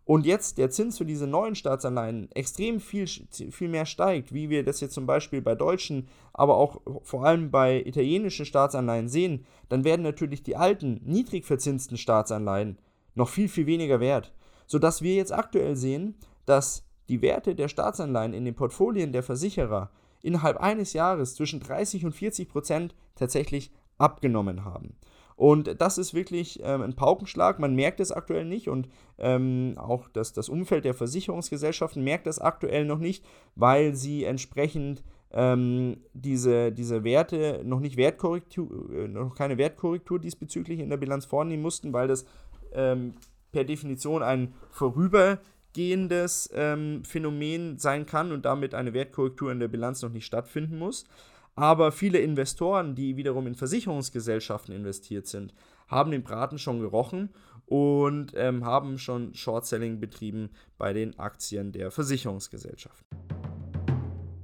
und 0.06 0.26
jetzt 0.26 0.58
der 0.58 0.70
Zins 0.70 0.98
für 0.98 1.06
diese 1.06 1.28
neuen 1.28 1.56
Staatsanleihen 1.56 2.30
extrem 2.34 2.82
viel, 2.82 3.08
viel 3.08 3.70
mehr 3.70 3.86
steigt, 3.86 4.34
wie 4.34 4.50
wir 4.50 4.66
das 4.66 4.82
jetzt 4.82 4.94
zum 4.94 5.06
Beispiel 5.06 5.42
bei 5.42 5.56
deutschen, 5.56 6.10
aber 6.34 6.58
auch 6.58 6.82
vor 7.04 7.26
allem 7.26 7.52
bei 7.52 7.82
italienischen 7.86 8.46
Staatsanleihen 8.46 9.08
sehen, 9.08 9.46
dann 9.70 9.86
werden 9.86 10.02
natürlich 10.02 10.44
die 10.44 10.58
alten, 10.58 11.00
niedrig 11.06 11.46
verzinsten 11.46 11.98
Staatsanleihen 11.98 12.78
noch 13.16 13.30
viel, 13.30 13.48
viel 13.48 13.66
weniger 13.66 14.02
wert. 14.02 14.34
Sodass 14.68 15.02
wir 15.02 15.16
jetzt 15.16 15.34
aktuell 15.34 15.76
sehen, 15.76 16.16
dass 16.46 16.84
die 17.10 17.22
Werte 17.22 17.56
der 17.56 17.68
Staatsanleihen 17.68 18.34
in 18.34 18.46
den 18.46 18.56
Portfolien 18.56 19.12
der 19.12 19.24
Versicherer 19.24 19.90
innerhalb 20.22 20.58
eines 20.58 20.94
Jahres 20.94 21.36
zwischen 21.36 21.60
30 21.60 22.06
und 22.06 22.14
40 22.14 22.50
Prozent 22.50 22.96
tatsächlich 23.16 23.72
abgenommen 23.98 24.66
haben. 24.66 24.96
Und 25.36 25.82
das 25.82 25.98
ist 25.98 26.14
wirklich 26.14 26.60
ähm, 26.64 26.82
ein 26.82 26.96
Paukenschlag. 26.96 27.60
Man 27.60 27.76
merkt 27.76 28.00
es 28.00 28.12
aktuell 28.12 28.46
nicht 28.46 28.70
und 28.70 28.88
ähm, 29.18 29.76
auch 29.78 30.08
das, 30.10 30.34
das 30.34 30.48
Umfeld 30.48 30.86
der 30.86 30.94
Versicherungsgesellschaften 30.94 32.04
merkt 32.04 32.28
das 32.28 32.40
aktuell 32.40 32.86
noch 32.86 33.00
nicht, 33.00 33.26
weil 33.56 33.96
sie 33.96 34.24
entsprechend 34.24 35.04
ähm, 35.32 35.98
diese, 36.14 36.72
diese 36.72 37.04
Werte 37.04 37.62
noch 37.66 37.80
nicht 37.80 37.98
Wertkorrektur, 37.98 38.92
äh, 38.94 39.08
noch 39.08 39.36
keine 39.36 39.58
Wertkorrektur 39.58 40.20
diesbezüglich 40.20 40.80
in 40.80 40.90
der 40.90 40.98
Bilanz 40.98 41.26
vornehmen 41.26 41.64
mussten, 41.64 41.92
weil 41.92 42.08
das 42.08 42.26
ähm, 42.74 43.16
per 43.54 43.64
Definition 43.64 44.22
ein 44.22 44.54
vorübergehendes 44.72 46.50
ähm, 46.54 47.06
Phänomen 47.06 47.78
sein 47.78 48.06
kann 48.06 48.34
und 48.34 48.44
damit 48.44 48.76
eine 48.76 48.94
Wertkorrektur 48.94 49.50
in 49.52 49.62
der 49.62 49.70
Bilanz 49.70 50.02
noch 50.02 50.12
nicht 50.12 50.26
stattfinden 50.26 50.78
muss. 50.78 51.06
Aber 51.56 51.94
viele 51.94 52.18
Investoren, 52.18 52.96
die 52.96 53.16
wiederum 53.16 53.48
in 53.48 53.56
Versicherungsgesellschaften 53.56 54.76
investiert 54.76 55.28
sind, 55.28 55.54
haben 55.88 56.12
den 56.12 56.24
Braten 56.24 56.58
schon 56.58 56.82
gerochen 56.82 57.30
und 57.66 58.34
ähm, 58.36 58.66
haben 58.66 58.98
schon 58.98 59.34
Short-Selling 59.34 60.02
betrieben 60.02 60.50
bei 60.78 60.92
den 60.94 61.18
Aktien 61.20 61.72
der 61.72 61.92
Versicherungsgesellschaften. 61.92 63.08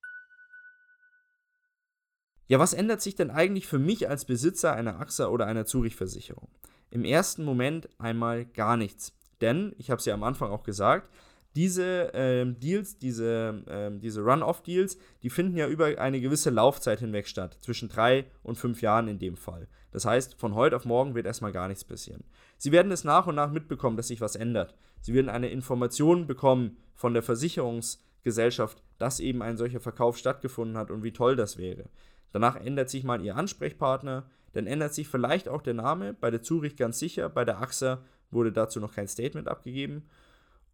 Ja, 2.46 2.58
was 2.58 2.74
ändert 2.74 3.00
sich 3.00 3.14
denn 3.14 3.30
eigentlich 3.30 3.66
für 3.66 3.78
mich 3.78 4.08
als 4.08 4.26
Besitzer 4.26 4.74
einer 4.74 5.00
AXA 5.00 5.28
oder 5.28 5.46
einer 5.46 5.64
Zurich-Versicherung? 5.64 6.48
Im 6.90 7.04
ersten 7.04 7.44
Moment 7.44 7.88
einmal 7.98 8.44
gar 8.44 8.76
nichts. 8.76 9.12
Denn, 9.40 9.74
ich 9.78 9.90
habe 9.90 9.98
es 9.98 10.04
ja 10.04 10.14
am 10.14 10.22
Anfang 10.22 10.50
auch 10.50 10.62
gesagt, 10.62 11.10
diese 11.56 12.10
ähm, 12.14 12.58
Deals, 12.60 12.98
diese, 12.98 13.62
ähm, 13.68 14.00
diese 14.00 14.22
Run-Off-Deals, 14.22 14.98
die 15.22 15.30
finden 15.30 15.56
ja 15.56 15.68
über 15.68 15.98
eine 15.98 16.20
gewisse 16.20 16.50
Laufzeit 16.50 17.00
hinweg 17.00 17.28
statt, 17.28 17.56
zwischen 17.60 17.88
drei 17.88 18.26
und 18.42 18.58
fünf 18.58 18.82
Jahren 18.82 19.08
in 19.08 19.18
dem 19.18 19.36
Fall. 19.36 19.68
Das 19.92 20.04
heißt, 20.04 20.34
von 20.34 20.54
heute 20.54 20.76
auf 20.76 20.84
morgen 20.84 21.14
wird 21.14 21.26
erstmal 21.26 21.52
gar 21.52 21.68
nichts 21.68 21.84
passieren. 21.84 22.24
Sie 22.58 22.72
werden 22.72 22.90
es 22.90 23.04
nach 23.04 23.26
und 23.26 23.36
nach 23.36 23.52
mitbekommen, 23.52 23.96
dass 23.96 24.08
sich 24.08 24.20
was 24.20 24.34
ändert. 24.34 24.74
Sie 25.00 25.14
werden 25.14 25.28
eine 25.28 25.48
Information 25.48 26.26
bekommen 26.26 26.76
von 26.94 27.14
der 27.14 27.22
Versicherungsgesellschaft, 27.22 28.82
dass 28.98 29.20
eben 29.20 29.42
ein 29.42 29.56
solcher 29.56 29.80
Verkauf 29.80 30.18
stattgefunden 30.18 30.76
hat 30.76 30.90
und 30.90 31.04
wie 31.04 31.12
toll 31.12 31.36
das 31.36 31.58
wäre. 31.58 31.88
Danach 32.34 32.56
ändert 32.56 32.90
sich 32.90 33.04
mal 33.04 33.22
Ihr 33.22 33.36
Ansprechpartner, 33.36 34.24
dann 34.54 34.66
ändert 34.66 34.92
sich 34.92 35.06
vielleicht 35.06 35.48
auch 35.48 35.62
der 35.62 35.74
Name, 35.74 36.14
bei 36.14 36.32
der 36.32 36.42
Zurich 36.42 36.74
ganz 36.74 36.98
sicher, 36.98 37.28
bei 37.28 37.44
der 37.44 37.62
AXA 37.62 38.02
wurde 38.32 38.50
dazu 38.50 38.80
noch 38.80 38.92
kein 38.92 39.06
Statement 39.06 39.46
abgegeben. 39.46 40.08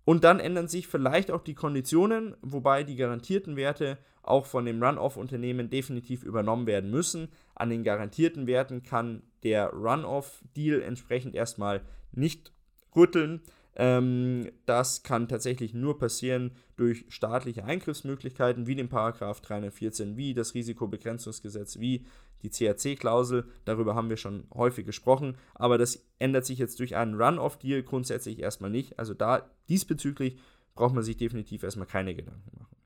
Und 0.07 0.25
dann 0.25 0.41
ändern 0.41 0.69
sich 0.69 0.87
vielleicht 0.87 1.31
auch 1.31 1.43
die 1.43 1.55
Konditionen, 1.55 2.35
wobei 2.41 2.83
die 2.83 2.97
garantierten 2.97 3.57
Werte 3.57 3.99
auch 4.23 4.47
von 4.47 4.65
dem 4.65 4.83
Run-Off-Unternehmen 4.83 5.69
definitiv 5.69 6.23
übernommen 6.23 6.67
werden 6.67 6.91
müssen. 6.91 7.29
An 7.55 7.69
den 7.69 7.85
garantierten 7.85 8.47
Werten 8.47 8.83
kann 8.83 9.23
der 9.43 9.69
Run-Off-Deal 9.69 10.81
entsprechend 10.81 11.35
erstmal 11.35 11.83
nicht 12.13 12.55
rütteln. 12.97 13.43
Ähm, 13.77 14.51
das 14.67 15.03
kann 15.03 15.29
tatsächlich 15.29 15.75
nur 15.75 15.99
passieren 15.99 16.53
durch 16.77 17.05
staatliche 17.09 17.65
Eingriffsmöglichkeiten 17.65 18.67
wie 18.67 18.75
den 18.75 18.89
Paragraph 18.89 19.41
314, 19.41 20.17
wie 20.17 20.35
das 20.35 20.55
Risikobegrenzungsgesetz, 20.55 21.79
wie 21.79 22.07
die 22.43 22.51
CAC-Klausel. 22.51 23.45
Darüber 23.65 23.95
haben 23.95 24.09
wir 24.09 24.17
schon 24.17 24.45
häufig 24.53 24.87
gesprochen, 24.87 25.37
aber 25.55 25.79
das 25.79 26.05
ändert 26.19 26.47
sich 26.47 26.59
jetzt 26.59 26.81
durch 26.81 26.97
einen 26.97 27.21
Run-Off-Deal 27.21 27.83
grundsätzlich 27.83 28.41
erstmal 28.41 28.71
nicht. 28.71 28.99
Also 28.99 29.15
da 29.15 29.51
diesbezüglich 29.69 30.39
braucht 30.75 30.95
man 30.95 31.05
sich 31.05 31.17
definitiv 31.17 31.63
erstmal 31.63 31.87
keine 31.87 32.15
Gedanken 32.15 32.51
machen. 32.59 32.77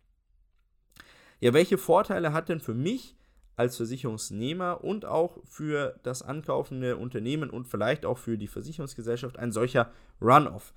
Ja, 1.40 1.52
welche 1.52 1.78
Vorteile 1.78 2.32
hat 2.32 2.48
denn 2.48 2.60
für 2.60 2.74
mich 2.74 3.16
als 3.56 3.76
Versicherungsnehmer 3.76 4.82
und 4.82 5.04
auch 5.04 5.38
für 5.44 5.98
das 6.02 6.22
ankaufende 6.22 6.96
Unternehmen 6.96 7.50
und 7.50 7.68
vielleicht 7.68 8.04
auch 8.04 8.18
für 8.18 8.36
die 8.36 8.48
Versicherungsgesellschaft 8.48 9.38
ein 9.38 9.52
solcher 9.52 9.90
Run-Off. 10.20 10.72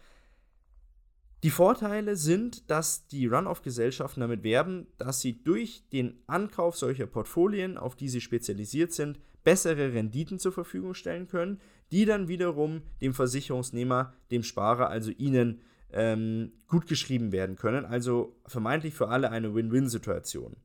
Die 1.43 1.51
Vorteile 1.51 2.15
sind, 2.15 2.69
dass 2.69 3.07
die 3.07 3.27
Run-Off-Gesellschaften 3.27 4.21
damit 4.21 4.43
werben, 4.43 4.87
dass 4.97 5.21
sie 5.21 5.43
durch 5.43 5.83
den 5.93 6.19
Ankauf 6.25 6.75
solcher 6.75 7.05
Portfolien, 7.05 7.77
auf 7.77 7.95
die 7.95 8.09
sie 8.09 8.21
spezialisiert 8.21 8.91
sind, 8.91 9.19
bessere 9.43 9.93
Renditen 9.93 10.39
zur 10.39 10.51
Verfügung 10.51 10.93
stellen 10.93 11.27
können, 11.27 11.61
die 11.91 12.05
dann 12.05 12.27
wiederum 12.27 12.81
dem 13.01 13.13
Versicherungsnehmer, 13.13 14.13
dem 14.31 14.43
Sparer, 14.43 14.89
also 14.89 15.11
ihnen 15.11 15.61
ähm, 15.93 16.51
gut 16.67 16.87
geschrieben 16.87 17.31
werden 17.31 17.55
können. 17.55 17.85
Also 17.85 18.35
vermeintlich 18.45 18.93
für 18.93 19.09
alle 19.09 19.29
eine 19.29 19.53
Win-Win-Situation. 19.53 20.55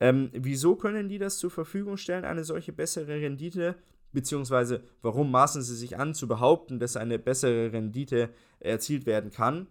Ähm, 0.00 0.30
wieso 0.32 0.76
können 0.76 1.08
die 1.08 1.18
das 1.18 1.38
zur 1.38 1.50
Verfügung 1.50 1.96
stellen, 1.96 2.24
eine 2.24 2.44
solche 2.44 2.72
bessere 2.72 3.20
Rendite? 3.20 3.76
Beziehungsweise 4.12 4.82
warum 5.02 5.30
maßen 5.30 5.62
sie 5.62 5.76
sich 5.76 5.98
an 5.98 6.14
zu 6.14 6.28
behaupten, 6.28 6.78
dass 6.78 6.96
eine 6.96 7.18
bessere 7.18 7.72
Rendite 7.72 8.30
erzielt 8.60 9.06
werden 9.06 9.30
kann? 9.30 9.66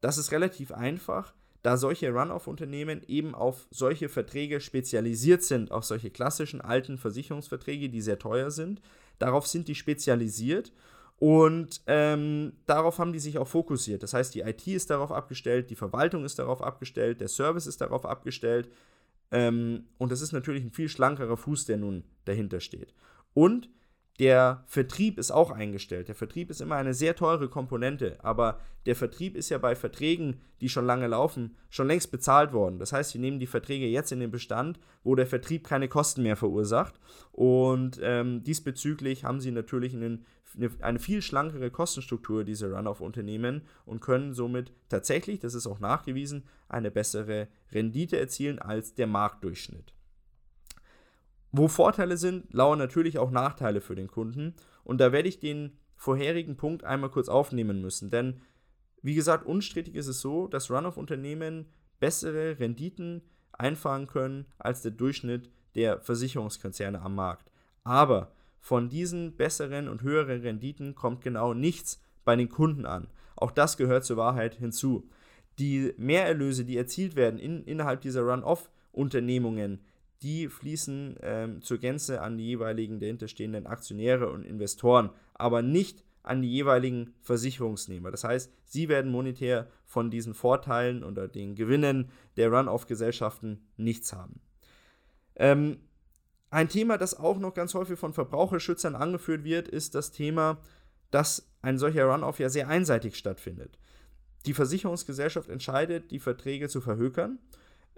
Das 0.00 0.18
ist 0.18 0.32
relativ 0.32 0.72
einfach, 0.72 1.34
da 1.62 1.76
solche 1.76 2.10
Run-off-Unternehmen 2.10 3.02
eben 3.06 3.34
auf 3.34 3.66
solche 3.70 4.08
Verträge 4.08 4.60
spezialisiert 4.60 5.42
sind, 5.42 5.70
auf 5.70 5.84
solche 5.84 6.10
klassischen 6.10 6.60
alten 6.60 6.96
Versicherungsverträge, 6.96 7.90
die 7.90 8.00
sehr 8.00 8.18
teuer 8.18 8.50
sind. 8.50 8.80
Darauf 9.18 9.46
sind 9.46 9.68
die 9.68 9.74
spezialisiert 9.74 10.72
und 11.18 11.82
ähm, 11.86 12.54
darauf 12.64 12.98
haben 12.98 13.12
die 13.12 13.18
sich 13.18 13.36
auch 13.36 13.48
fokussiert. 13.48 14.02
Das 14.02 14.14
heißt, 14.14 14.34
die 14.34 14.40
IT 14.40 14.66
ist 14.66 14.88
darauf 14.88 15.12
abgestellt, 15.12 15.68
die 15.68 15.76
Verwaltung 15.76 16.24
ist 16.24 16.38
darauf 16.38 16.62
abgestellt, 16.62 17.20
der 17.20 17.28
Service 17.28 17.66
ist 17.66 17.82
darauf 17.82 18.06
abgestellt 18.06 18.70
ähm, 19.30 19.84
und 19.98 20.12
das 20.12 20.20
ist 20.20 20.32
natürlich 20.32 20.64
ein 20.64 20.72
viel 20.72 20.88
schlankerer 20.88 21.36
Fuß, 21.36 21.66
der 21.66 21.76
nun 21.76 22.04
dahinter 22.24 22.60
steht. 22.60 22.94
Und 23.34 23.68
der 24.20 24.62
Vertrieb 24.66 25.18
ist 25.18 25.30
auch 25.30 25.50
eingestellt. 25.50 26.08
Der 26.08 26.14
Vertrieb 26.14 26.50
ist 26.50 26.60
immer 26.60 26.76
eine 26.76 26.92
sehr 26.92 27.16
teure 27.16 27.48
Komponente, 27.48 28.18
aber 28.22 28.60
der 28.84 28.94
Vertrieb 28.94 29.34
ist 29.34 29.48
ja 29.48 29.56
bei 29.56 29.74
Verträgen, 29.74 30.42
die 30.60 30.68
schon 30.68 30.84
lange 30.84 31.06
laufen, 31.06 31.56
schon 31.70 31.86
längst 31.86 32.10
bezahlt 32.10 32.52
worden. 32.52 32.78
Das 32.78 32.92
heißt, 32.92 33.14
wir 33.14 33.20
nehmen 33.20 33.40
die 33.40 33.46
Verträge 33.46 33.86
jetzt 33.86 34.12
in 34.12 34.20
den 34.20 34.30
Bestand, 34.30 34.78
wo 35.04 35.14
der 35.14 35.26
Vertrieb 35.26 35.66
keine 35.66 35.88
Kosten 35.88 36.22
mehr 36.22 36.36
verursacht. 36.36 37.00
Und 37.32 37.98
ähm, 38.02 38.44
diesbezüglich 38.44 39.24
haben 39.24 39.40
sie 39.40 39.52
natürlich 39.52 39.94
einen, 39.94 40.26
eine, 40.54 40.70
eine, 40.80 40.98
viel 40.98 41.22
schlankere 41.22 41.70
Kostenstruktur, 41.70 42.44
diese 42.44 42.74
Run-off-Unternehmen, 42.74 43.62
und 43.86 44.02
können 44.02 44.34
somit 44.34 44.70
tatsächlich, 44.90 45.40
das 45.40 45.54
ist 45.54 45.66
auch 45.66 45.80
nachgewiesen, 45.80 46.44
eine 46.68 46.90
bessere 46.90 47.48
Rendite 47.72 48.20
erzielen 48.20 48.58
als 48.58 48.92
der 48.92 49.06
Marktdurchschnitt. 49.06 49.94
Wo 51.52 51.68
Vorteile 51.68 52.16
sind, 52.16 52.52
lauern 52.52 52.78
natürlich 52.78 53.18
auch 53.18 53.30
Nachteile 53.30 53.80
für 53.80 53.94
den 53.94 54.08
Kunden. 54.08 54.54
Und 54.84 55.00
da 55.00 55.12
werde 55.12 55.28
ich 55.28 55.40
den 55.40 55.76
vorherigen 55.96 56.56
Punkt 56.56 56.84
einmal 56.84 57.10
kurz 57.10 57.28
aufnehmen 57.28 57.80
müssen. 57.80 58.10
Denn, 58.10 58.40
wie 59.02 59.14
gesagt, 59.14 59.46
unstrittig 59.46 59.94
ist 59.94 60.06
es 60.06 60.20
so, 60.20 60.46
dass 60.46 60.70
Run-off-Unternehmen 60.70 61.66
bessere 61.98 62.58
Renditen 62.58 63.22
einfahren 63.52 64.06
können 64.06 64.46
als 64.58 64.82
der 64.82 64.92
Durchschnitt 64.92 65.50
der 65.74 66.00
Versicherungskonzerne 66.00 67.00
am 67.02 67.14
Markt. 67.14 67.50
Aber 67.84 68.32
von 68.60 68.88
diesen 68.88 69.36
besseren 69.36 69.88
und 69.88 70.02
höheren 70.02 70.40
Renditen 70.40 70.94
kommt 70.94 71.22
genau 71.22 71.54
nichts 71.54 72.02
bei 72.24 72.36
den 72.36 72.48
Kunden 72.48 72.86
an. 72.86 73.08
Auch 73.36 73.50
das 73.50 73.76
gehört 73.76 74.04
zur 74.04 74.16
Wahrheit 74.16 74.54
hinzu. 74.54 75.08
Die 75.58 75.92
Mehrerlöse, 75.96 76.64
die 76.64 76.76
erzielt 76.76 77.16
werden 77.16 77.38
in, 77.38 77.64
innerhalb 77.64 78.00
dieser 78.02 78.22
Run-off-Unternehmungen, 78.22 79.80
die 80.22 80.48
fließen 80.48 81.16
ähm, 81.22 81.62
zur 81.62 81.78
Gänze 81.78 82.20
an 82.20 82.36
die 82.36 82.44
jeweiligen 82.44 83.00
dahinterstehenden 83.00 83.66
Aktionäre 83.66 84.30
und 84.30 84.44
Investoren, 84.44 85.10
aber 85.34 85.62
nicht 85.62 86.04
an 86.22 86.42
die 86.42 86.50
jeweiligen 86.50 87.14
Versicherungsnehmer. 87.22 88.10
Das 88.10 88.24
heißt, 88.24 88.52
sie 88.64 88.88
werden 88.88 89.10
monetär 89.10 89.68
von 89.86 90.10
diesen 90.10 90.34
Vorteilen 90.34 91.02
oder 91.02 91.28
den 91.28 91.54
Gewinnen 91.54 92.10
der 92.36 92.50
Run-off-Gesellschaften 92.52 93.66
nichts 93.76 94.12
haben. 94.12 94.40
Ähm, 95.36 95.78
ein 96.50 96.68
Thema, 96.68 96.98
das 96.98 97.18
auch 97.18 97.38
noch 97.38 97.54
ganz 97.54 97.74
häufig 97.74 97.98
von 97.98 98.12
Verbraucherschützern 98.12 98.96
angeführt 98.96 99.44
wird, 99.44 99.68
ist 99.68 99.94
das 99.94 100.10
Thema, 100.10 100.58
dass 101.10 101.48
ein 101.62 101.78
solcher 101.78 102.04
Run-off 102.04 102.38
ja 102.38 102.48
sehr 102.48 102.68
einseitig 102.68 103.16
stattfindet. 103.16 103.78
Die 104.46 104.54
Versicherungsgesellschaft 104.54 105.48
entscheidet, 105.48 106.10
die 106.10 106.18
Verträge 106.18 106.68
zu 106.68 106.80
verhökern 106.80 107.38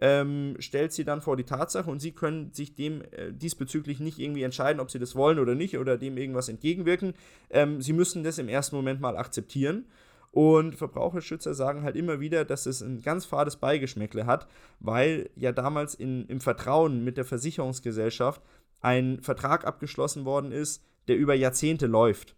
ähm, 0.01 0.57
stellt 0.59 0.93
sie 0.93 1.05
dann 1.05 1.21
vor 1.21 1.37
die 1.37 1.45
Tatsache 1.45 1.91
und 1.91 2.01
sie 2.01 2.13
können 2.13 2.53
sich 2.53 2.75
dem 2.75 3.03
äh, 3.13 3.33
diesbezüglich 3.33 4.01
nicht 4.01 4.19
irgendwie 4.19 4.43
entscheiden, 4.43 4.81
ob 4.81 4.91
sie 4.91 4.99
das 4.99 5.15
wollen 5.15 5.39
oder 5.39 5.55
nicht 5.55 5.79
oder 5.79 5.97
dem 5.97 6.17
irgendwas 6.17 6.49
entgegenwirken. 6.49 7.15
Ähm, 7.51 7.81
sie 7.81 7.93
müssen 7.93 8.25
das 8.25 8.39
im 8.39 8.49
ersten 8.49 8.77
Moment 8.77 9.01
mal 9.01 9.17
akzeptieren. 9.17 9.87
Und 10.33 10.77
Verbraucherschützer 10.77 11.53
sagen 11.53 11.83
halt 11.83 11.95
immer 11.95 12.19
wieder, 12.19 12.47
dass 12.47 12.65
es 12.65 12.81
ein 12.81 13.03
ganz 13.03 13.27
fades 13.27 13.57
Beigeschmäckle 13.57 14.25
hat, 14.25 14.49
weil 14.81 15.29
ja 15.37 15.53
damals 15.53 15.95
in, 15.95 16.27
im 16.27 16.41
Vertrauen 16.41 17.05
mit 17.05 17.19
der 17.19 17.27
Versicherungsgesellschaft 17.27 18.41
ein 18.81 19.21
Vertrag 19.21 19.67
abgeschlossen 19.67 20.25
worden 20.25 20.51
ist, 20.51 20.83
der 21.07 21.17
über 21.17 21.35
Jahrzehnte 21.35 21.87
läuft. 21.87 22.35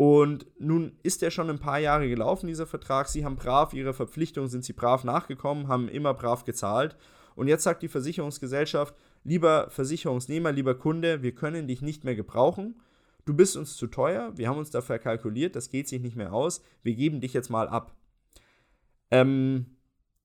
Und 0.00 0.46
nun 0.58 0.92
ist 1.02 1.20
der 1.20 1.30
schon 1.30 1.50
ein 1.50 1.58
paar 1.58 1.78
Jahre 1.78 2.08
gelaufen, 2.08 2.46
dieser 2.46 2.66
Vertrag. 2.66 3.06
Sie 3.06 3.22
haben 3.22 3.36
brav 3.36 3.74
ihre 3.74 3.92
Verpflichtung, 3.92 4.46
sind 4.46 4.64
sie 4.64 4.72
brav 4.72 5.04
nachgekommen, 5.04 5.68
haben 5.68 5.90
immer 5.90 6.14
brav 6.14 6.46
gezahlt. 6.46 6.96
Und 7.34 7.48
jetzt 7.48 7.64
sagt 7.64 7.82
die 7.82 7.88
Versicherungsgesellschaft, 7.88 8.94
lieber 9.24 9.68
Versicherungsnehmer, 9.68 10.52
lieber 10.52 10.74
Kunde, 10.74 11.22
wir 11.22 11.34
können 11.34 11.68
dich 11.68 11.82
nicht 11.82 12.04
mehr 12.04 12.14
gebrauchen. 12.14 12.80
Du 13.26 13.34
bist 13.34 13.58
uns 13.58 13.76
zu 13.76 13.88
teuer, 13.88 14.32
wir 14.38 14.48
haben 14.48 14.56
uns 14.56 14.70
dafür 14.70 14.98
kalkuliert, 14.98 15.54
das 15.54 15.68
geht 15.68 15.86
sich 15.86 16.00
nicht 16.00 16.16
mehr 16.16 16.32
aus, 16.32 16.62
wir 16.82 16.94
geben 16.94 17.20
dich 17.20 17.34
jetzt 17.34 17.50
mal 17.50 17.68
ab. 17.68 17.94
Ähm, 19.10 19.66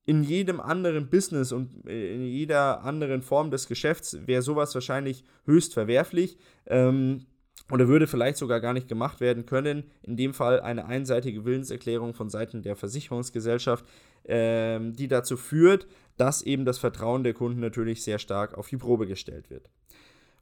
in 0.05 0.24
jedem 0.24 0.62
anderen 0.62 1.10
Business 1.10 1.51
und 1.51 1.86
äh, 1.86 2.15
in 2.15 2.22
jeder 2.22 2.86
anderen 2.86 3.22
Form 3.22 3.51
des 3.51 3.67
Geschäfts 3.67 4.25
wäre 4.25 4.41
sowas 4.41 4.74
wahrscheinlich 4.74 5.25
höchst 5.44 5.74
verwerflich. 5.74 6.38
Ähm, 6.65 7.25
oder 7.72 7.88
würde 7.88 8.07
vielleicht 8.07 8.38
sogar 8.38 8.60
gar 8.60 8.74
nicht 8.74 8.88
gemacht 8.88 9.19
werden 9.19 9.45
können. 9.45 9.89
In 10.03 10.17
dem 10.17 10.34
Fall 10.34 10.60
eine 10.62 10.86
einseitige 10.86 11.45
Willenserklärung 11.45 12.13
von 12.13 12.29
Seiten 12.29 12.62
der 12.62 12.75
Versicherungsgesellschaft, 12.75 13.86
ähm, 14.25 14.93
die 14.93 15.07
dazu 15.07 15.38
führt, 15.38 15.88
dass 16.17 16.41
eben 16.41 16.65
das 16.65 16.77
Vertrauen 16.77 17.24
der 17.24 17.34
Kunden 17.34 17.60
natürlich 17.60 18.03
sehr 18.03 18.19
stark 18.19 18.57
auf 18.57 18.67
die 18.67 18.77
Probe 18.77 19.07
gestellt 19.07 19.50
wird. 19.50 19.69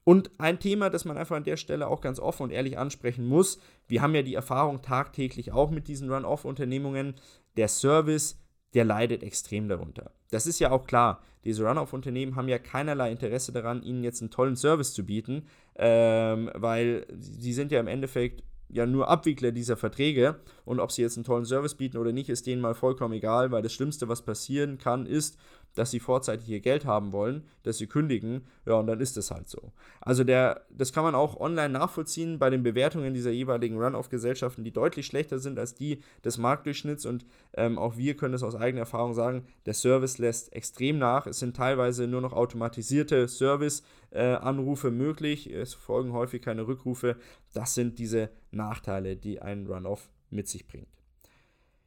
Und 0.04 0.32
ein 0.38 0.60
Thema, 0.60 0.90
das 0.90 1.06
man 1.06 1.18
einfach 1.18 1.38
an 1.38 1.46
der 1.46 1.56
Stelle 1.56 1.88
auch 1.88 2.02
ganz 2.02 2.20
offen 2.20 2.44
und 2.44 2.52
ehrlich 2.52 2.78
ansprechen 2.78 3.26
muss, 3.26 3.60
wir 3.88 4.02
haben 4.02 4.16
ja 4.16 4.22
die 4.22 4.34
Erfahrung 4.34 4.82
tagtäglich 4.82 5.54
auch 5.54 5.72
mit 5.72 5.88
diesen 5.88 6.12
Run-Off-Unternehmungen, 6.12 7.16
der 7.56 7.70
Service 7.70 8.43
der 8.74 8.86
leidet 8.86 9.24
extrem 9.24 9.68
darunter. 9.68 10.12
Das 10.32 10.48
ist 10.48 10.60
ja 10.60 10.72
auch 10.72 10.86
klar. 10.86 11.22
Diese 11.46 11.66
Run-Off-Unternehmen 11.68 12.36
haben 12.36 12.48
ja 12.48 12.58
keinerlei 12.58 13.12
Interesse 13.12 13.52
daran, 13.52 13.84
ihnen 13.84 14.04
jetzt 14.04 14.22
einen 14.22 14.32
tollen 14.32 14.56
Service 14.56 14.94
zu 14.94 15.06
bieten, 15.06 15.48
ähm, 15.76 16.50
weil 16.56 17.06
sie 17.20 17.54
sind 17.54 17.72
ja 17.72 17.80
im 17.80 17.88
Endeffekt 17.88 18.44
ja 18.70 18.86
nur 18.86 19.08
Abwickler 19.08 19.52
dieser 19.52 19.78
Verträge 19.78 20.40
und 20.66 20.80
ob 20.80 20.92
sie 20.92 21.02
jetzt 21.02 21.18
einen 21.18 21.26
tollen 21.26 21.46
Service 21.46 21.76
bieten 21.76 21.98
oder 21.98 22.12
nicht, 22.12 22.30
ist 22.30 22.48
denen 22.48 22.62
mal 22.62 22.74
vollkommen 22.74 23.14
egal, 23.14 23.52
weil 23.52 23.62
das 23.62 23.74
Schlimmste, 23.74 24.08
was 24.08 24.24
passieren 24.24 24.78
kann, 24.78 25.06
ist, 25.06 25.38
dass 25.76 25.92
sie 25.92 26.00
vorzeitig 26.00 26.48
ihr 26.50 26.60
Geld 26.60 26.86
haben 26.86 27.12
wollen, 27.12 27.44
dass 27.64 27.78
sie 27.78 27.88
kündigen, 27.88 28.46
ja, 28.66 28.76
und 28.76 28.88
dann 28.88 29.00
ist 29.00 29.18
es 29.18 29.32
halt 29.32 29.50
so. 29.50 29.72
Also 30.02 30.24
der, 30.24 30.66
das 30.70 30.94
kann 30.94 31.04
man 31.04 31.16
auch 31.16 31.40
online 31.40 31.70
nachvollziehen 31.70 32.40
bei 32.40 32.50
den 32.50 32.64
Bewertungen 32.64 33.14
dieser 33.14 33.32
jeweiligen 33.32 33.82
Run-Off-Gesellschaften, 33.82 34.64
die 34.64 34.72
deutlich 34.72 35.06
schlechter 35.06 35.40
sind 35.40 35.60
als 35.60 35.76
die 35.76 36.02
des 36.24 36.38
Marktdurchschnitts 36.38 37.06
und 37.06 37.26
ähm, 37.56 37.78
auch 37.78 37.98
wir 37.98 38.16
können 38.16 38.34
es 38.34 38.44
aus 38.44 38.56
eigener 38.56 38.82
Erfahrung 38.82 39.14
sagen, 39.14 39.46
der 39.66 39.74
Service 39.74 40.18
lässt 40.18 40.54
extrem 40.54 40.98
nach. 40.98 41.28
Es 41.28 41.40
sind 41.40 41.56
teilweise 41.56 42.08
nur 42.08 42.22
noch 42.22 42.34
automatisierte 42.34 43.28
Service-Anrufe 43.28 44.88
äh, 44.88 44.92
möglich, 44.92 45.52
es 45.52 45.74
folgen 45.74 46.14
häufig 46.14 46.42
keine 46.42 46.68
Rückrufe. 46.68 47.18
Das 47.54 47.74
sind 47.74 48.00
diese 48.00 48.30
Nachteile, 48.52 49.16
die 49.16 49.42
ein 49.42 49.68
Run-Off 49.68 50.10
mit 50.30 50.48
sich 50.48 50.68
bringt. 50.68 50.88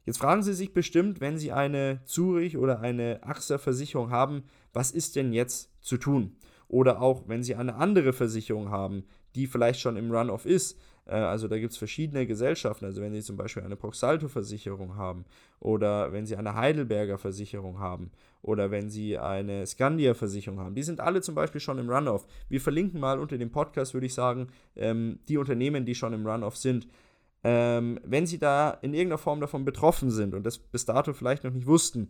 Jetzt 0.07 0.19
fragen 0.19 0.41
Sie 0.41 0.53
sich 0.53 0.73
bestimmt, 0.73 1.19
wenn 1.19 1.37
Sie 1.37 1.51
eine 1.51 1.99
Zurich 2.05 2.57
oder 2.57 2.79
eine 2.79 3.19
AXA-Versicherung 3.23 4.09
haben, 4.09 4.43
was 4.71 4.91
ist 4.91 5.17
denn 5.17 5.33
jetzt 5.33 5.69
zu 5.81 5.97
tun? 5.97 6.37
Oder 6.69 7.01
auch, 7.01 7.27
wenn 7.27 7.43
Sie 7.43 7.55
eine 7.55 7.75
andere 7.75 8.13
Versicherung 8.13 8.71
haben, 8.71 9.03
die 9.35 9.47
vielleicht 9.47 9.81
schon 9.81 9.97
im 9.97 10.09
Run-Off 10.09 10.45
ist. 10.45 10.79
Äh, 11.07 11.15
also 11.15 11.49
da 11.49 11.59
gibt 11.59 11.73
es 11.73 11.77
verschiedene 11.77 12.25
Gesellschaften. 12.25 12.85
Also 12.85 13.01
wenn 13.01 13.11
Sie 13.11 13.21
zum 13.21 13.35
Beispiel 13.35 13.63
eine 13.63 13.75
Proxalto-Versicherung 13.75 14.95
haben 14.95 15.25
oder 15.59 16.13
wenn 16.13 16.25
Sie 16.25 16.37
eine 16.37 16.55
Heidelberger 16.55 17.17
Versicherung 17.17 17.79
haben 17.79 18.09
oder 18.41 18.71
wenn 18.71 18.89
Sie 18.89 19.17
eine 19.17 19.67
Scandia-Versicherung 19.67 20.61
haben. 20.61 20.75
Die 20.75 20.83
sind 20.83 21.01
alle 21.01 21.19
zum 21.19 21.35
Beispiel 21.35 21.59
schon 21.59 21.79
im 21.79 21.89
Run-Off. 21.89 22.25
Wir 22.47 22.61
verlinken 22.61 23.01
mal 23.01 23.19
unter 23.19 23.37
dem 23.37 23.51
Podcast, 23.51 23.93
würde 23.93 24.05
ich 24.05 24.13
sagen, 24.13 24.47
ähm, 24.77 25.19
die 25.27 25.37
Unternehmen, 25.37 25.85
die 25.85 25.95
schon 25.95 26.13
im 26.13 26.25
Run-Off 26.25 26.55
sind. 26.55 26.87
Ähm, 27.49 27.97
wenn 28.03 28.27
Sie 28.27 28.39
da 28.39 28.71
in 28.81 28.93
irgendeiner 28.93 29.19
Form 29.19 29.39
davon 29.39 29.63
betroffen 29.63 30.11
sind 30.11 30.35
und 30.35 30.45
das 30.45 30.57
bis 30.57 30.83
dato 30.83 31.13
vielleicht 31.13 31.45
noch 31.45 31.53
nicht 31.53 31.65
wussten, 31.65 32.09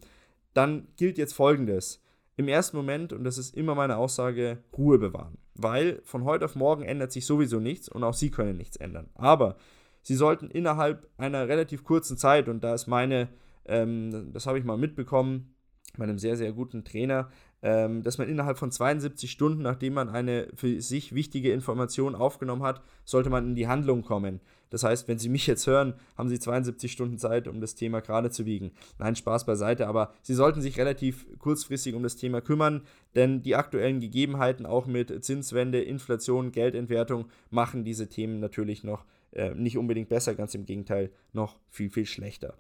dann 0.56 0.88
gilt 0.96 1.20
jetzt 1.20 1.34
Folgendes. 1.34 2.02
Im 2.38 2.48
ersten 2.48 2.76
Moment, 2.76 3.14
und 3.14 3.24
das 3.24 3.38
ist 3.38 3.56
immer 3.56 3.76
meine 3.76 3.98
Aussage, 3.98 4.64
Ruhe 4.76 4.98
bewahren. 4.98 5.38
Weil 5.54 6.02
von 6.06 6.24
heute 6.24 6.46
auf 6.46 6.56
morgen 6.56 6.82
ändert 6.82 7.12
sich 7.12 7.28
sowieso 7.28 7.60
nichts 7.60 7.88
und 7.88 8.04
auch 8.04 8.16
Sie 8.16 8.32
können 8.32 8.58
nichts 8.58 8.78
ändern. 8.78 9.12
Aber 9.14 9.58
Sie 10.02 10.16
sollten 10.16 10.50
innerhalb 10.50 11.08
einer 11.18 11.48
relativ 11.48 11.84
kurzen 11.84 12.18
Zeit, 12.18 12.50
und 12.50 12.64
da 12.64 12.74
ist 12.74 12.88
meine, 12.88 13.30
ähm, 13.66 14.34
das 14.34 14.48
habe 14.48 14.58
ich 14.58 14.66
mal 14.66 14.80
mitbekommen, 14.80 15.54
bei 15.98 16.06
einem 16.06 16.18
sehr, 16.18 16.36
sehr 16.36 16.52
guten 16.52 16.84
Trainer, 16.84 17.30
ähm, 17.64 18.04
dass 18.04 18.18
man 18.18 18.30
innerhalb 18.30 18.58
von 18.58 18.72
72 18.72 19.32
Stunden, 19.32 19.64
nachdem 19.64 19.94
man 19.94 20.10
eine 20.10 20.48
für 20.54 20.80
sich 20.80 21.16
wichtige 21.16 21.52
Information 21.52 22.16
aufgenommen 22.16 22.64
hat, 22.64 22.82
sollte 23.04 23.30
man 23.30 23.48
in 23.48 23.56
die 23.56 23.68
Handlung 23.68 24.04
kommen. 24.04 24.42
Das 24.70 24.84
heißt, 24.84 25.08
wenn 25.08 25.18
Sie 25.18 25.30
mich 25.30 25.48
jetzt 25.48 25.66
hören, 25.66 25.94
haben 26.18 26.30
Sie 26.30 26.40
72 26.40 26.92
Stunden 26.92 27.18
Zeit, 27.18 27.48
um 27.48 27.62
das 27.62 27.76
Thema 27.76 28.02
gerade 28.02 28.30
zu 28.30 28.46
wiegen. 28.46 28.72
Nein, 29.00 29.16
Spaß 29.16 29.46
beiseite, 29.46 29.88
aber 29.88 30.14
Sie 30.22 30.34
sollten 30.34 30.62
sich 30.62 30.78
relativ 30.78 31.26
kurzfristig 31.40 31.96
um 31.96 32.04
das 32.04 32.18
Thema 32.18 32.42
kümmern, 32.42 32.84
denn 33.16 33.42
die 33.42 33.56
aktuellen 33.56 34.02
Gegebenheiten 34.02 34.66
auch 34.66 34.86
mit 34.86 35.24
Zinswende, 35.24 35.82
Inflation, 35.82 36.52
Geldentwertung 36.52 37.26
machen 37.50 37.86
diese 37.86 38.10
Themen 38.10 38.40
natürlich 38.40 38.84
noch 38.84 39.06
äh, 39.32 39.54
nicht 39.56 39.78
unbedingt 39.78 40.10
besser, 40.10 40.36
ganz 40.36 40.54
im 40.54 40.66
Gegenteil, 40.66 41.12
noch 41.34 41.58
viel, 41.70 41.90
viel 41.90 42.06
schlechter. 42.06 42.56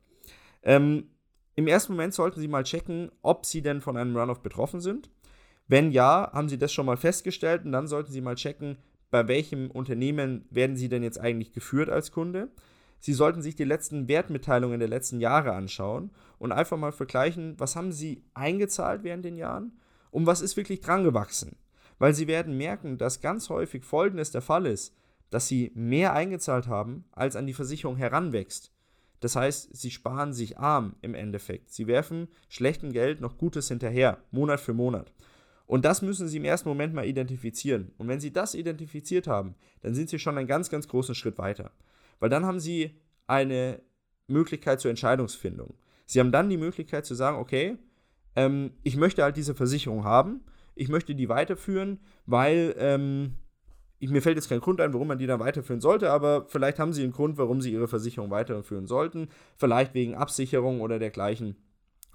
Ähm, 0.63 1.09
Im 1.57 1.65
ersten 1.65 1.93
Moment 1.93 2.13
sollten 2.13 2.39
Sie 2.39 2.47
mal 2.47 2.63
checken, 2.63 3.09
ob 3.23 3.43
Sie 3.43 3.63
denn 3.63 3.81
von 3.81 3.97
einem 3.97 4.15
Runoff 4.15 4.43
betroffen 4.43 4.79
sind. 4.79 5.09
Wenn 5.67 5.91
ja, 5.91 6.29
haben 6.31 6.49
Sie 6.49 6.59
das 6.59 6.71
schon 6.71 6.85
mal 6.85 6.97
festgestellt 6.97 7.65
und 7.65 7.71
dann 7.71 7.87
sollten 7.87 8.11
Sie 8.11 8.21
mal 8.21 8.35
checken, 8.35 8.77
bei 9.09 9.27
welchem 9.27 9.71
Unternehmen 9.71 10.45
werden 10.51 10.77
Sie 10.77 10.87
denn 10.87 11.01
jetzt 11.01 11.19
eigentlich 11.19 11.53
geführt 11.53 11.89
als 11.89 12.11
Kunde. 12.11 12.49
Sie 12.99 13.13
sollten 13.13 13.41
sich 13.41 13.55
die 13.55 13.63
letzten 13.63 14.07
Wertmitteilungen 14.07 14.79
der 14.79 14.87
letzten 14.87 15.19
Jahre 15.19 15.53
anschauen 15.53 16.11
und 16.37 16.51
einfach 16.51 16.77
mal 16.77 16.91
vergleichen, 16.91 17.55
was 17.57 17.75
haben 17.75 17.91
Sie 17.91 18.23
eingezahlt 18.35 19.03
während 19.03 19.25
den 19.25 19.35
Jahren 19.35 19.79
und 20.11 20.27
was 20.27 20.41
ist 20.41 20.57
wirklich 20.57 20.81
dran 20.81 21.03
gewachsen. 21.03 21.57
Weil 21.97 22.13
Sie 22.13 22.27
werden 22.27 22.55
merken, 22.55 22.99
dass 22.99 23.19
ganz 23.19 23.49
häufig 23.49 23.83
Folgendes 23.83 24.29
der 24.29 24.43
Fall 24.43 24.67
ist, 24.67 24.95
dass 25.31 25.47
Sie 25.47 25.71
mehr 25.73 26.13
eingezahlt 26.13 26.67
haben, 26.67 27.05
als 27.13 27.35
an 27.35 27.47
die 27.47 27.53
Versicherung 27.55 27.97
heranwächst. 27.97 28.71
Das 29.19 29.35
heißt, 29.35 29.75
Sie 29.75 29.91
sparen 29.91 30.33
sich 30.33 30.57
arm 30.57 30.95
im 31.01 31.15
Endeffekt. 31.15 31.71
Sie 31.71 31.87
werfen 31.87 32.27
schlechtem 32.49 32.91
Geld 32.91 33.19
noch 33.21 33.37
Gutes 33.37 33.67
hinterher, 33.67 34.19
Monat 34.31 34.59
für 34.59 34.73
Monat. 34.73 35.11
Und 35.65 35.83
das 35.85 36.01
müssen 36.01 36.27
Sie 36.27 36.37
im 36.37 36.45
ersten 36.45 36.69
Moment 36.69 36.93
mal 36.93 37.05
identifizieren. 37.05 37.91
Und 37.97 38.07
wenn 38.07 38.19
Sie 38.19 38.31
das 38.31 38.53
identifiziert 38.53 39.27
haben, 39.27 39.55
dann 39.81 39.95
sind 39.95 40.09
Sie 40.09 40.19
schon 40.19 40.37
einen 40.37 40.47
ganz, 40.47 40.69
ganz 40.69 40.87
großen 40.87 41.15
Schritt 41.15 41.37
weiter. 41.37 41.71
Weil 42.19 42.29
dann 42.29 42.45
haben 42.45 42.59
Sie 42.59 43.01
eine 43.27 43.81
Möglichkeit 44.27 44.79
zur 44.79 44.89
Entscheidungsfindung. 44.89 45.73
Sie 46.05 46.19
haben 46.19 46.31
dann 46.31 46.49
die 46.49 46.57
Möglichkeit 46.57 47.05
zu 47.05 47.15
sagen, 47.15 47.37
okay, 47.37 47.77
ähm, 48.35 48.71
ich 48.83 48.95
möchte 48.95 49.23
halt 49.23 49.35
diese 49.35 49.55
Versicherung 49.55 50.05
haben, 50.05 50.41
ich 50.75 50.89
möchte 50.89 51.15
die 51.15 51.27
weiterführen, 51.27 51.99
weil 52.25 52.75
ähm, 52.77 53.35
mir 53.99 54.21
fällt 54.21 54.37
jetzt 54.37 54.49
kein 54.49 54.59
Grund 54.59 54.79
ein, 54.81 54.93
warum 54.93 55.07
man 55.07 55.17
die 55.17 55.27
dann 55.27 55.39
weiterführen 55.39 55.81
sollte, 55.81 56.11
aber 56.11 56.45
vielleicht 56.47 56.79
haben 56.79 56.93
Sie 56.93 57.03
einen 57.03 57.13
Grund, 57.13 57.37
warum 57.37 57.61
Sie 57.61 57.71
Ihre 57.71 57.87
Versicherung 57.87 58.29
weiterführen 58.29 58.87
sollten, 58.87 59.29
vielleicht 59.55 59.93
wegen 59.93 60.15
Absicherung 60.15 60.81
oder 60.81 60.99
dergleichen 60.99 61.55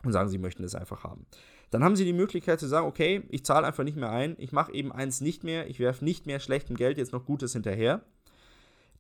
und 0.05 0.13
sagen, 0.13 0.29
Sie 0.29 0.39
möchten 0.39 0.65
es 0.65 0.75
einfach 0.75 1.05
haben. 1.05 1.27
Dann 1.73 1.83
haben 1.83 1.97
sie 1.97 2.05
die 2.05 2.13
Möglichkeit 2.13 2.61
zu 2.61 2.69
sagen, 2.69 2.87
okay, 2.87 3.23
ich 3.31 3.47
zahle 3.47 3.67
einfach 3.67 3.83
nicht 3.83 3.97
mehr 3.97 4.11
ein, 4.11 4.37
ich 4.39 4.53
mache 4.53 4.75
eben 4.75 4.93
eins 4.93 5.23
nicht 5.23 5.43
mehr, 5.43 5.69
ich 5.69 5.81
werfe 5.81 6.05
nicht 6.05 6.27
mehr 6.27 6.39
schlechtem 6.39 6.77
Geld 6.77 6.99
jetzt 6.99 7.15
noch 7.15 7.25
Gutes 7.25 7.55
hinterher. 7.55 8.03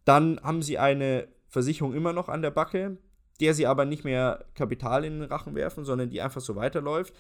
Dann 0.07 0.40
haben 0.42 0.62
sie 0.62 0.79
eine 0.79 1.29
Versicherung 1.49 1.92
immer 1.92 2.14
noch 2.14 2.31
an 2.31 2.40
der 2.40 2.51
Backe, 2.51 2.97
der 3.40 3.53
sie 3.53 3.66
aber 3.66 3.85
nicht 3.85 4.05
mehr 4.05 4.47
Kapital 4.55 5.05
in 5.05 5.21
den 5.21 5.29
Rachen 5.29 5.55
werfen, 5.55 5.85
sondern 5.85 6.09
die 6.09 6.23
einfach 6.23 6.40
so 6.40 6.57
weiterläuft, 6.57 7.14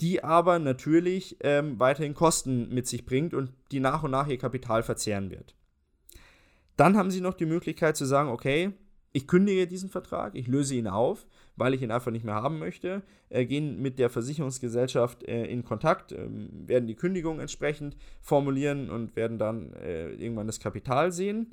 die 0.00 0.24
aber 0.24 0.58
natürlich 0.58 1.36
ähm, 1.40 1.78
weiterhin 1.78 2.14
Kosten 2.14 2.68
mit 2.74 2.86
sich 2.86 3.06
bringt 3.06 3.34
und 3.34 3.52
die 3.70 3.80
nach 3.80 4.02
und 4.02 4.10
nach 4.10 4.28
ihr 4.28 4.38
Kapital 4.38 4.82
verzehren 4.82 5.30
wird. 5.30 5.54
Dann 6.76 6.96
haben 6.96 7.10
sie 7.10 7.20
noch 7.20 7.34
die 7.34 7.46
Möglichkeit 7.46 7.96
zu 7.96 8.04
sagen, 8.04 8.28
okay, 8.28 8.72
ich 9.12 9.28
kündige 9.28 9.68
diesen 9.68 9.90
Vertrag, 9.90 10.34
ich 10.34 10.48
löse 10.48 10.74
ihn 10.74 10.88
auf, 10.88 11.24
weil 11.54 11.72
ich 11.72 11.82
ihn 11.82 11.92
einfach 11.92 12.10
nicht 12.10 12.24
mehr 12.24 12.34
haben 12.34 12.58
möchte, 12.58 13.02
äh, 13.28 13.46
gehen 13.46 13.80
mit 13.80 14.00
der 14.00 14.10
Versicherungsgesellschaft 14.10 15.22
äh, 15.22 15.46
in 15.46 15.64
Kontakt, 15.64 16.10
äh, 16.10 16.26
werden 16.28 16.88
die 16.88 16.96
Kündigung 16.96 17.38
entsprechend 17.38 17.96
formulieren 18.20 18.90
und 18.90 19.14
werden 19.14 19.38
dann 19.38 19.72
äh, 19.74 20.10
irgendwann 20.14 20.48
das 20.48 20.58
Kapital 20.58 21.12
sehen. 21.12 21.52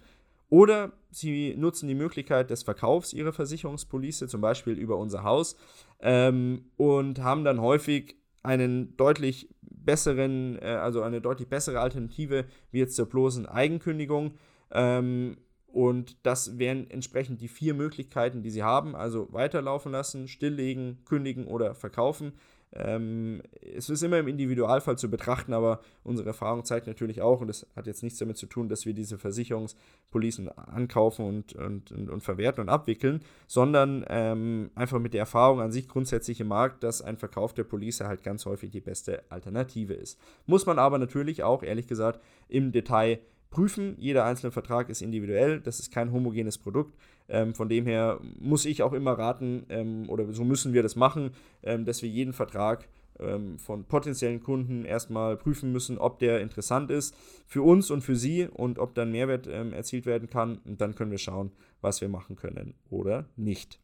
Oder 0.50 0.92
sie 1.12 1.56
nutzen 1.56 1.88
die 1.88 1.96
Möglichkeit 1.96 2.50
des 2.50 2.64
Verkaufs 2.64 3.14
ihrer 3.14 3.32
Versicherungspolice, 3.32 4.28
zum 4.28 4.42
Beispiel 4.42 4.74
über 4.74 4.98
unser 4.98 5.24
Haus, 5.24 5.56
ähm, 6.02 6.66
und 6.78 7.20
haben 7.20 7.46
dann 7.46 7.62
häufig 7.62 8.16
einen 8.44 8.96
deutlich 8.98 9.50
besseren, 9.62 10.58
äh, 10.62 10.66
also 10.66 11.02
eine 11.02 11.22
deutlich 11.22 11.48
bessere 11.48 11.80
Alternative 11.80 12.46
wie 12.72 12.80
jetzt 12.80 12.96
zur 12.96 13.08
bloßen 13.08 13.46
Eigenkündigung. 13.46 14.36
Ähm, 14.72 15.38
und 15.68 16.18
das 16.24 16.60
wären 16.60 16.90
entsprechend 16.90 17.42
die 17.42 17.48
vier 17.48 17.74
Möglichkeiten, 17.74 18.44
die 18.44 18.50
Sie 18.50 18.64
haben. 18.64 18.96
Also 18.96 19.28
weiterlaufen 19.32 19.92
lassen, 19.92 20.28
stilllegen, 20.28 21.00
kündigen 21.06 21.48
oder 21.48 21.76
verkaufen. 21.76 22.34
Ähm, 22.74 23.42
es 23.76 23.90
ist 23.90 24.02
immer 24.02 24.20
im 24.20 24.28
Individualfall 24.28 24.98
zu 24.98 25.10
betrachten, 25.10 25.54
aber 25.54 25.82
unsere 26.04 26.30
Erfahrung 26.30 26.64
zeigt 26.64 26.88
natürlich 26.88 27.22
auch, 27.22 27.42
und 27.42 27.48
das 27.48 27.68
hat 27.76 27.86
jetzt 27.86 28.02
nichts 28.02 28.20
damit 28.20 28.38
zu 28.38 28.46
tun, 28.46 28.70
dass 28.70 28.86
wir 28.86 28.94
diese 28.94 29.18
Versicherungspolicen 29.18 30.50
ankaufen 30.50 31.26
und, 31.26 31.54
und, 31.56 31.92
und, 31.92 32.10
und 32.10 32.22
verwerten 32.22 32.62
und 32.62 32.70
abwickeln, 32.70 33.22
sondern 33.48 34.06
ähm, 34.08 34.72
einfach 34.76 35.00
mit 35.00 35.14
der 35.14 35.22
Erfahrung 35.22 35.60
an 35.60 35.72
sich 35.72 35.90
grundsätzlich 35.90 36.40
im 36.40 36.48
Markt, 36.48 36.84
dass 36.84 37.02
ein 37.02 37.18
Verkauf 37.18 37.54
der 37.54 37.66
Police 37.66 38.02
halt 38.02 38.24
ganz 38.24 38.46
häufig 38.46 38.72
die 38.72 38.82
beste 38.82 39.24
Alternative 39.30 39.94
ist. 39.94 40.18
Muss 40.46 40.66
man 40.66 40.80
aber 40.80 40.98
natürlich 40.98 41.44
auch, 41.44 41.64
ehrlich 41.64 41.88
gesagt, 41.88 42.22
im 42.48 42.72
Detail 42.72 43.20
prüfen. 43.52 43.96
Jeder 44.00 44.26
einzelne 44.26 44.52
Vertrag 44.52 44.90
ist 44.90 45.04
individuell, 45.04 45.60
das 45.60 45.80
ist 45.80 45.92
kein 45.92 46.12
homogenes 46.12 46.58
Produkt. 46.58 46.98
Ähm, 47.30 47.54
von 47.54 47.70
dem 47.70 47.86
her 47.86 48.20
muss 48.40 48.66
ich 48.66 48.82
auch 48.82 48.94
immer 48.94 49.12
raten, 49.12 49.66
ähm, 49.70 50.10
oder 50.10 50.34
so 50.34 50.44
müssen 50.44 50.74
wir 50.74 50.82
das 50.82 50.96
machen, 50.96 51.32
ähm, 51.62 51.86
dass 51.86 52.02
wir 52.02 52.10
jeden 52.10 52.34
Vertrag 52.34 52.88
ähm, 53.20 53.60
von 53.60 53.86
potenziellen 53.86 54.42
Kunden 54.42 54.86
erstmal 54.86 55.38
prüfen 55.38 55.72
müssen, 55.72 55.98
ob 55.98 56.20
der 56.20 56.42
interessant 56.42 56.90
ist 56.90 57.16
für 57.46 57.62
uns 57.62 57.92
und 57.92 58.02
für 58.02 58.16
sie 58.16 58.48
und 58.48 58.80
ob 58.80 58.96
dann 58.96 59.12
Mehrwert 59.12 59.48
ähm, 59.48 59.74
erzielt 59.74 60.06
werden 60.06 60.30
kann. 60.30 60.58
Und 60.66 60.82
dann 60.82 60.96
können 60.96 61.12
wir 61.12 61.20
schauen, 61.20 61.52
was 61.82 62.02
wir 62.02 62.10
machen 62.10 62.36
können 62.36 62.74
oder 62.90 63.30
nicht. 63.36 63.80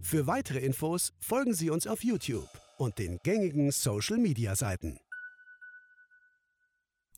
Für 0.00 0.26
weitere 0.26 0.60
Infos 0.60 1.14
folgen 1.18 1.52
Sie 1.52 1.70
uns 1.70 1.86
auf 1.86 2.04
YouTube 2.04 2.48
und 2.78 2.98
den 2.98 3.18
gängigen 3.24 3.72
Social-Media-Seiten. 3.72 4.98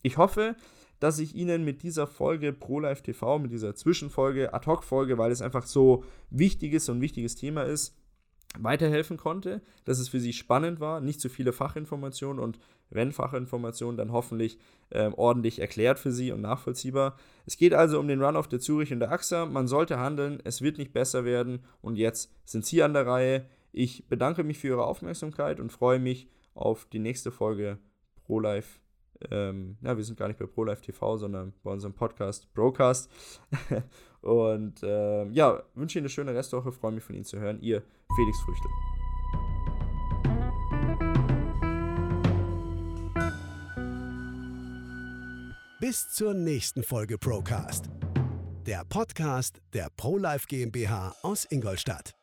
Ich 0.02 0.16
hoffe, 0.16 0.56
dass 1.00 1.18
ich 1.18 1.34
Ihnen 1.34 1.64
mit 1.64 1.82
dieser 1.82 2.06
Folge 2.06 2.52
ProLife 2.52 3.02
TV, 3.02 3.38
mit 3.38 3.52
dieser 3.52 3.74
Zwischenfolge, 3.74 4.52
Ad-Hoc-Folge, 4.52 5.18
weil 5.18 5.30
es 5.30 5.42
einfach 5.42 5.66
so 5.66 6.04
wichtiges 6.30 6.88
und 6.88 7.00
wichtiges 7.00 7.36
Thema 7.36 7.62
ist, 7.62 7.96
weiterhelfen 8.58 9.16
konnte, 9.16 9.60
dass 9.84 9.98
es 9.98 10.08
für 10.08 10.20
Sie 10.20 10.32
spannend 10.32 10.80
war, 10.80 11.00
nicht 11.00 11.20
zu 11.20 11.28
viele 11.28 11.52
Fachinformationen 11.52 12.42
und 12.42 12.58
wenn 12.90 13.12
Fachinformationen, 13.12 13.98
dann 13.98 14.12
hoffentlich 14.12 14.58
äh, 14.90 15.10
ordentlich 15.14 15.58
erklärt 15.60 15.98
für 15.98 16.10
Sie 16.10 16.32
und 16.32 16.40
nachvollziehbar. 16.40 17.16
Es 17.44 17.58
geht 17.58 17.74
also 17.74 18.00
um 18.00 18.08
den 18.08 18.22
Run-Off 18.22 18.48
der 18.48 18.60
Zürich 18.60 18.92
und 18.92 19.00
der 19.00 19.12
AXA. 19.12 19.44
Man 19.44 19.68
sollte 19.68 19.98
handeln, 19.98 20.40
es 20.44 20.62
wird 20.62 20.78
nicht 20.78 20.94
besser 20.94 21.24
werden 21.26 21.60
und 21.82 21.96
jetzt 21.96 22.32
sind 22.44 22.64
Sie 22.64 22.82
an 22.82 22.94
der 22.94 23.06
Reihe. 23.06 23.46
Ich 23.72 24.08
bedanke 24.08 24.42
mich 24.42 24.58
für 24.58 24.68
Ihre 24.68 24.86
Aufmerksamkeit 24.86 25.60
und 25.60 25.70
freue 25.70 25.98
mich 25.98 26.28
auf 26.54 26.86
die 26.86 26.98
nächste 26.98 27.30
Folge 27.30 27.78
ProLife 28.24 28.80
ähm, 29.30 29.76
ja, 29.80 29.96
wir 29.96 30.04
sind 30.04 30.18
gar 30.18 30.28
nicht 30.28 30.38
bei 30.38 30.46
ProLife 30.46 30.82
TV, 30.82 31.16
sondern 31.16 31.52
bei 31.62 31.70
unserem 31.70 31.94
Podcast 31.94 32.52
Broadcast. 32.54 33.10
und 34.20 34.80
ähm, 34.82 35.32
ja, 35.32 35.62
wünsche 35.74 35.98
Ihnen 35.98 36.04
eine 36.04 36.10
schöne 36.10 36.34
Restwoche, 36.34 36.72
freue 36.72 36.92
mich 36.92 37.04
von 37.04 37.14
Ihnen 37.14 37.24
zu 37.24 37.38
hören. 37.38 37.60
Ihr 37.60 37.82
Felix 38.16 38.40
Früchte. 38.40 38.68
Bis 45.80 46.10
zur 46.10 46.34
nächsten 46.34 46.82
Folge 46.82 47.18
Procast. 47.18 47.88
Der 48.66 48.84
Podcast 48.84 49.62
der 49.72 49.88
ProLife 49.96 50.46
GmbH 50.48 51.14
aus 51.22 51.46
Ingolstadt. 51.50 52.17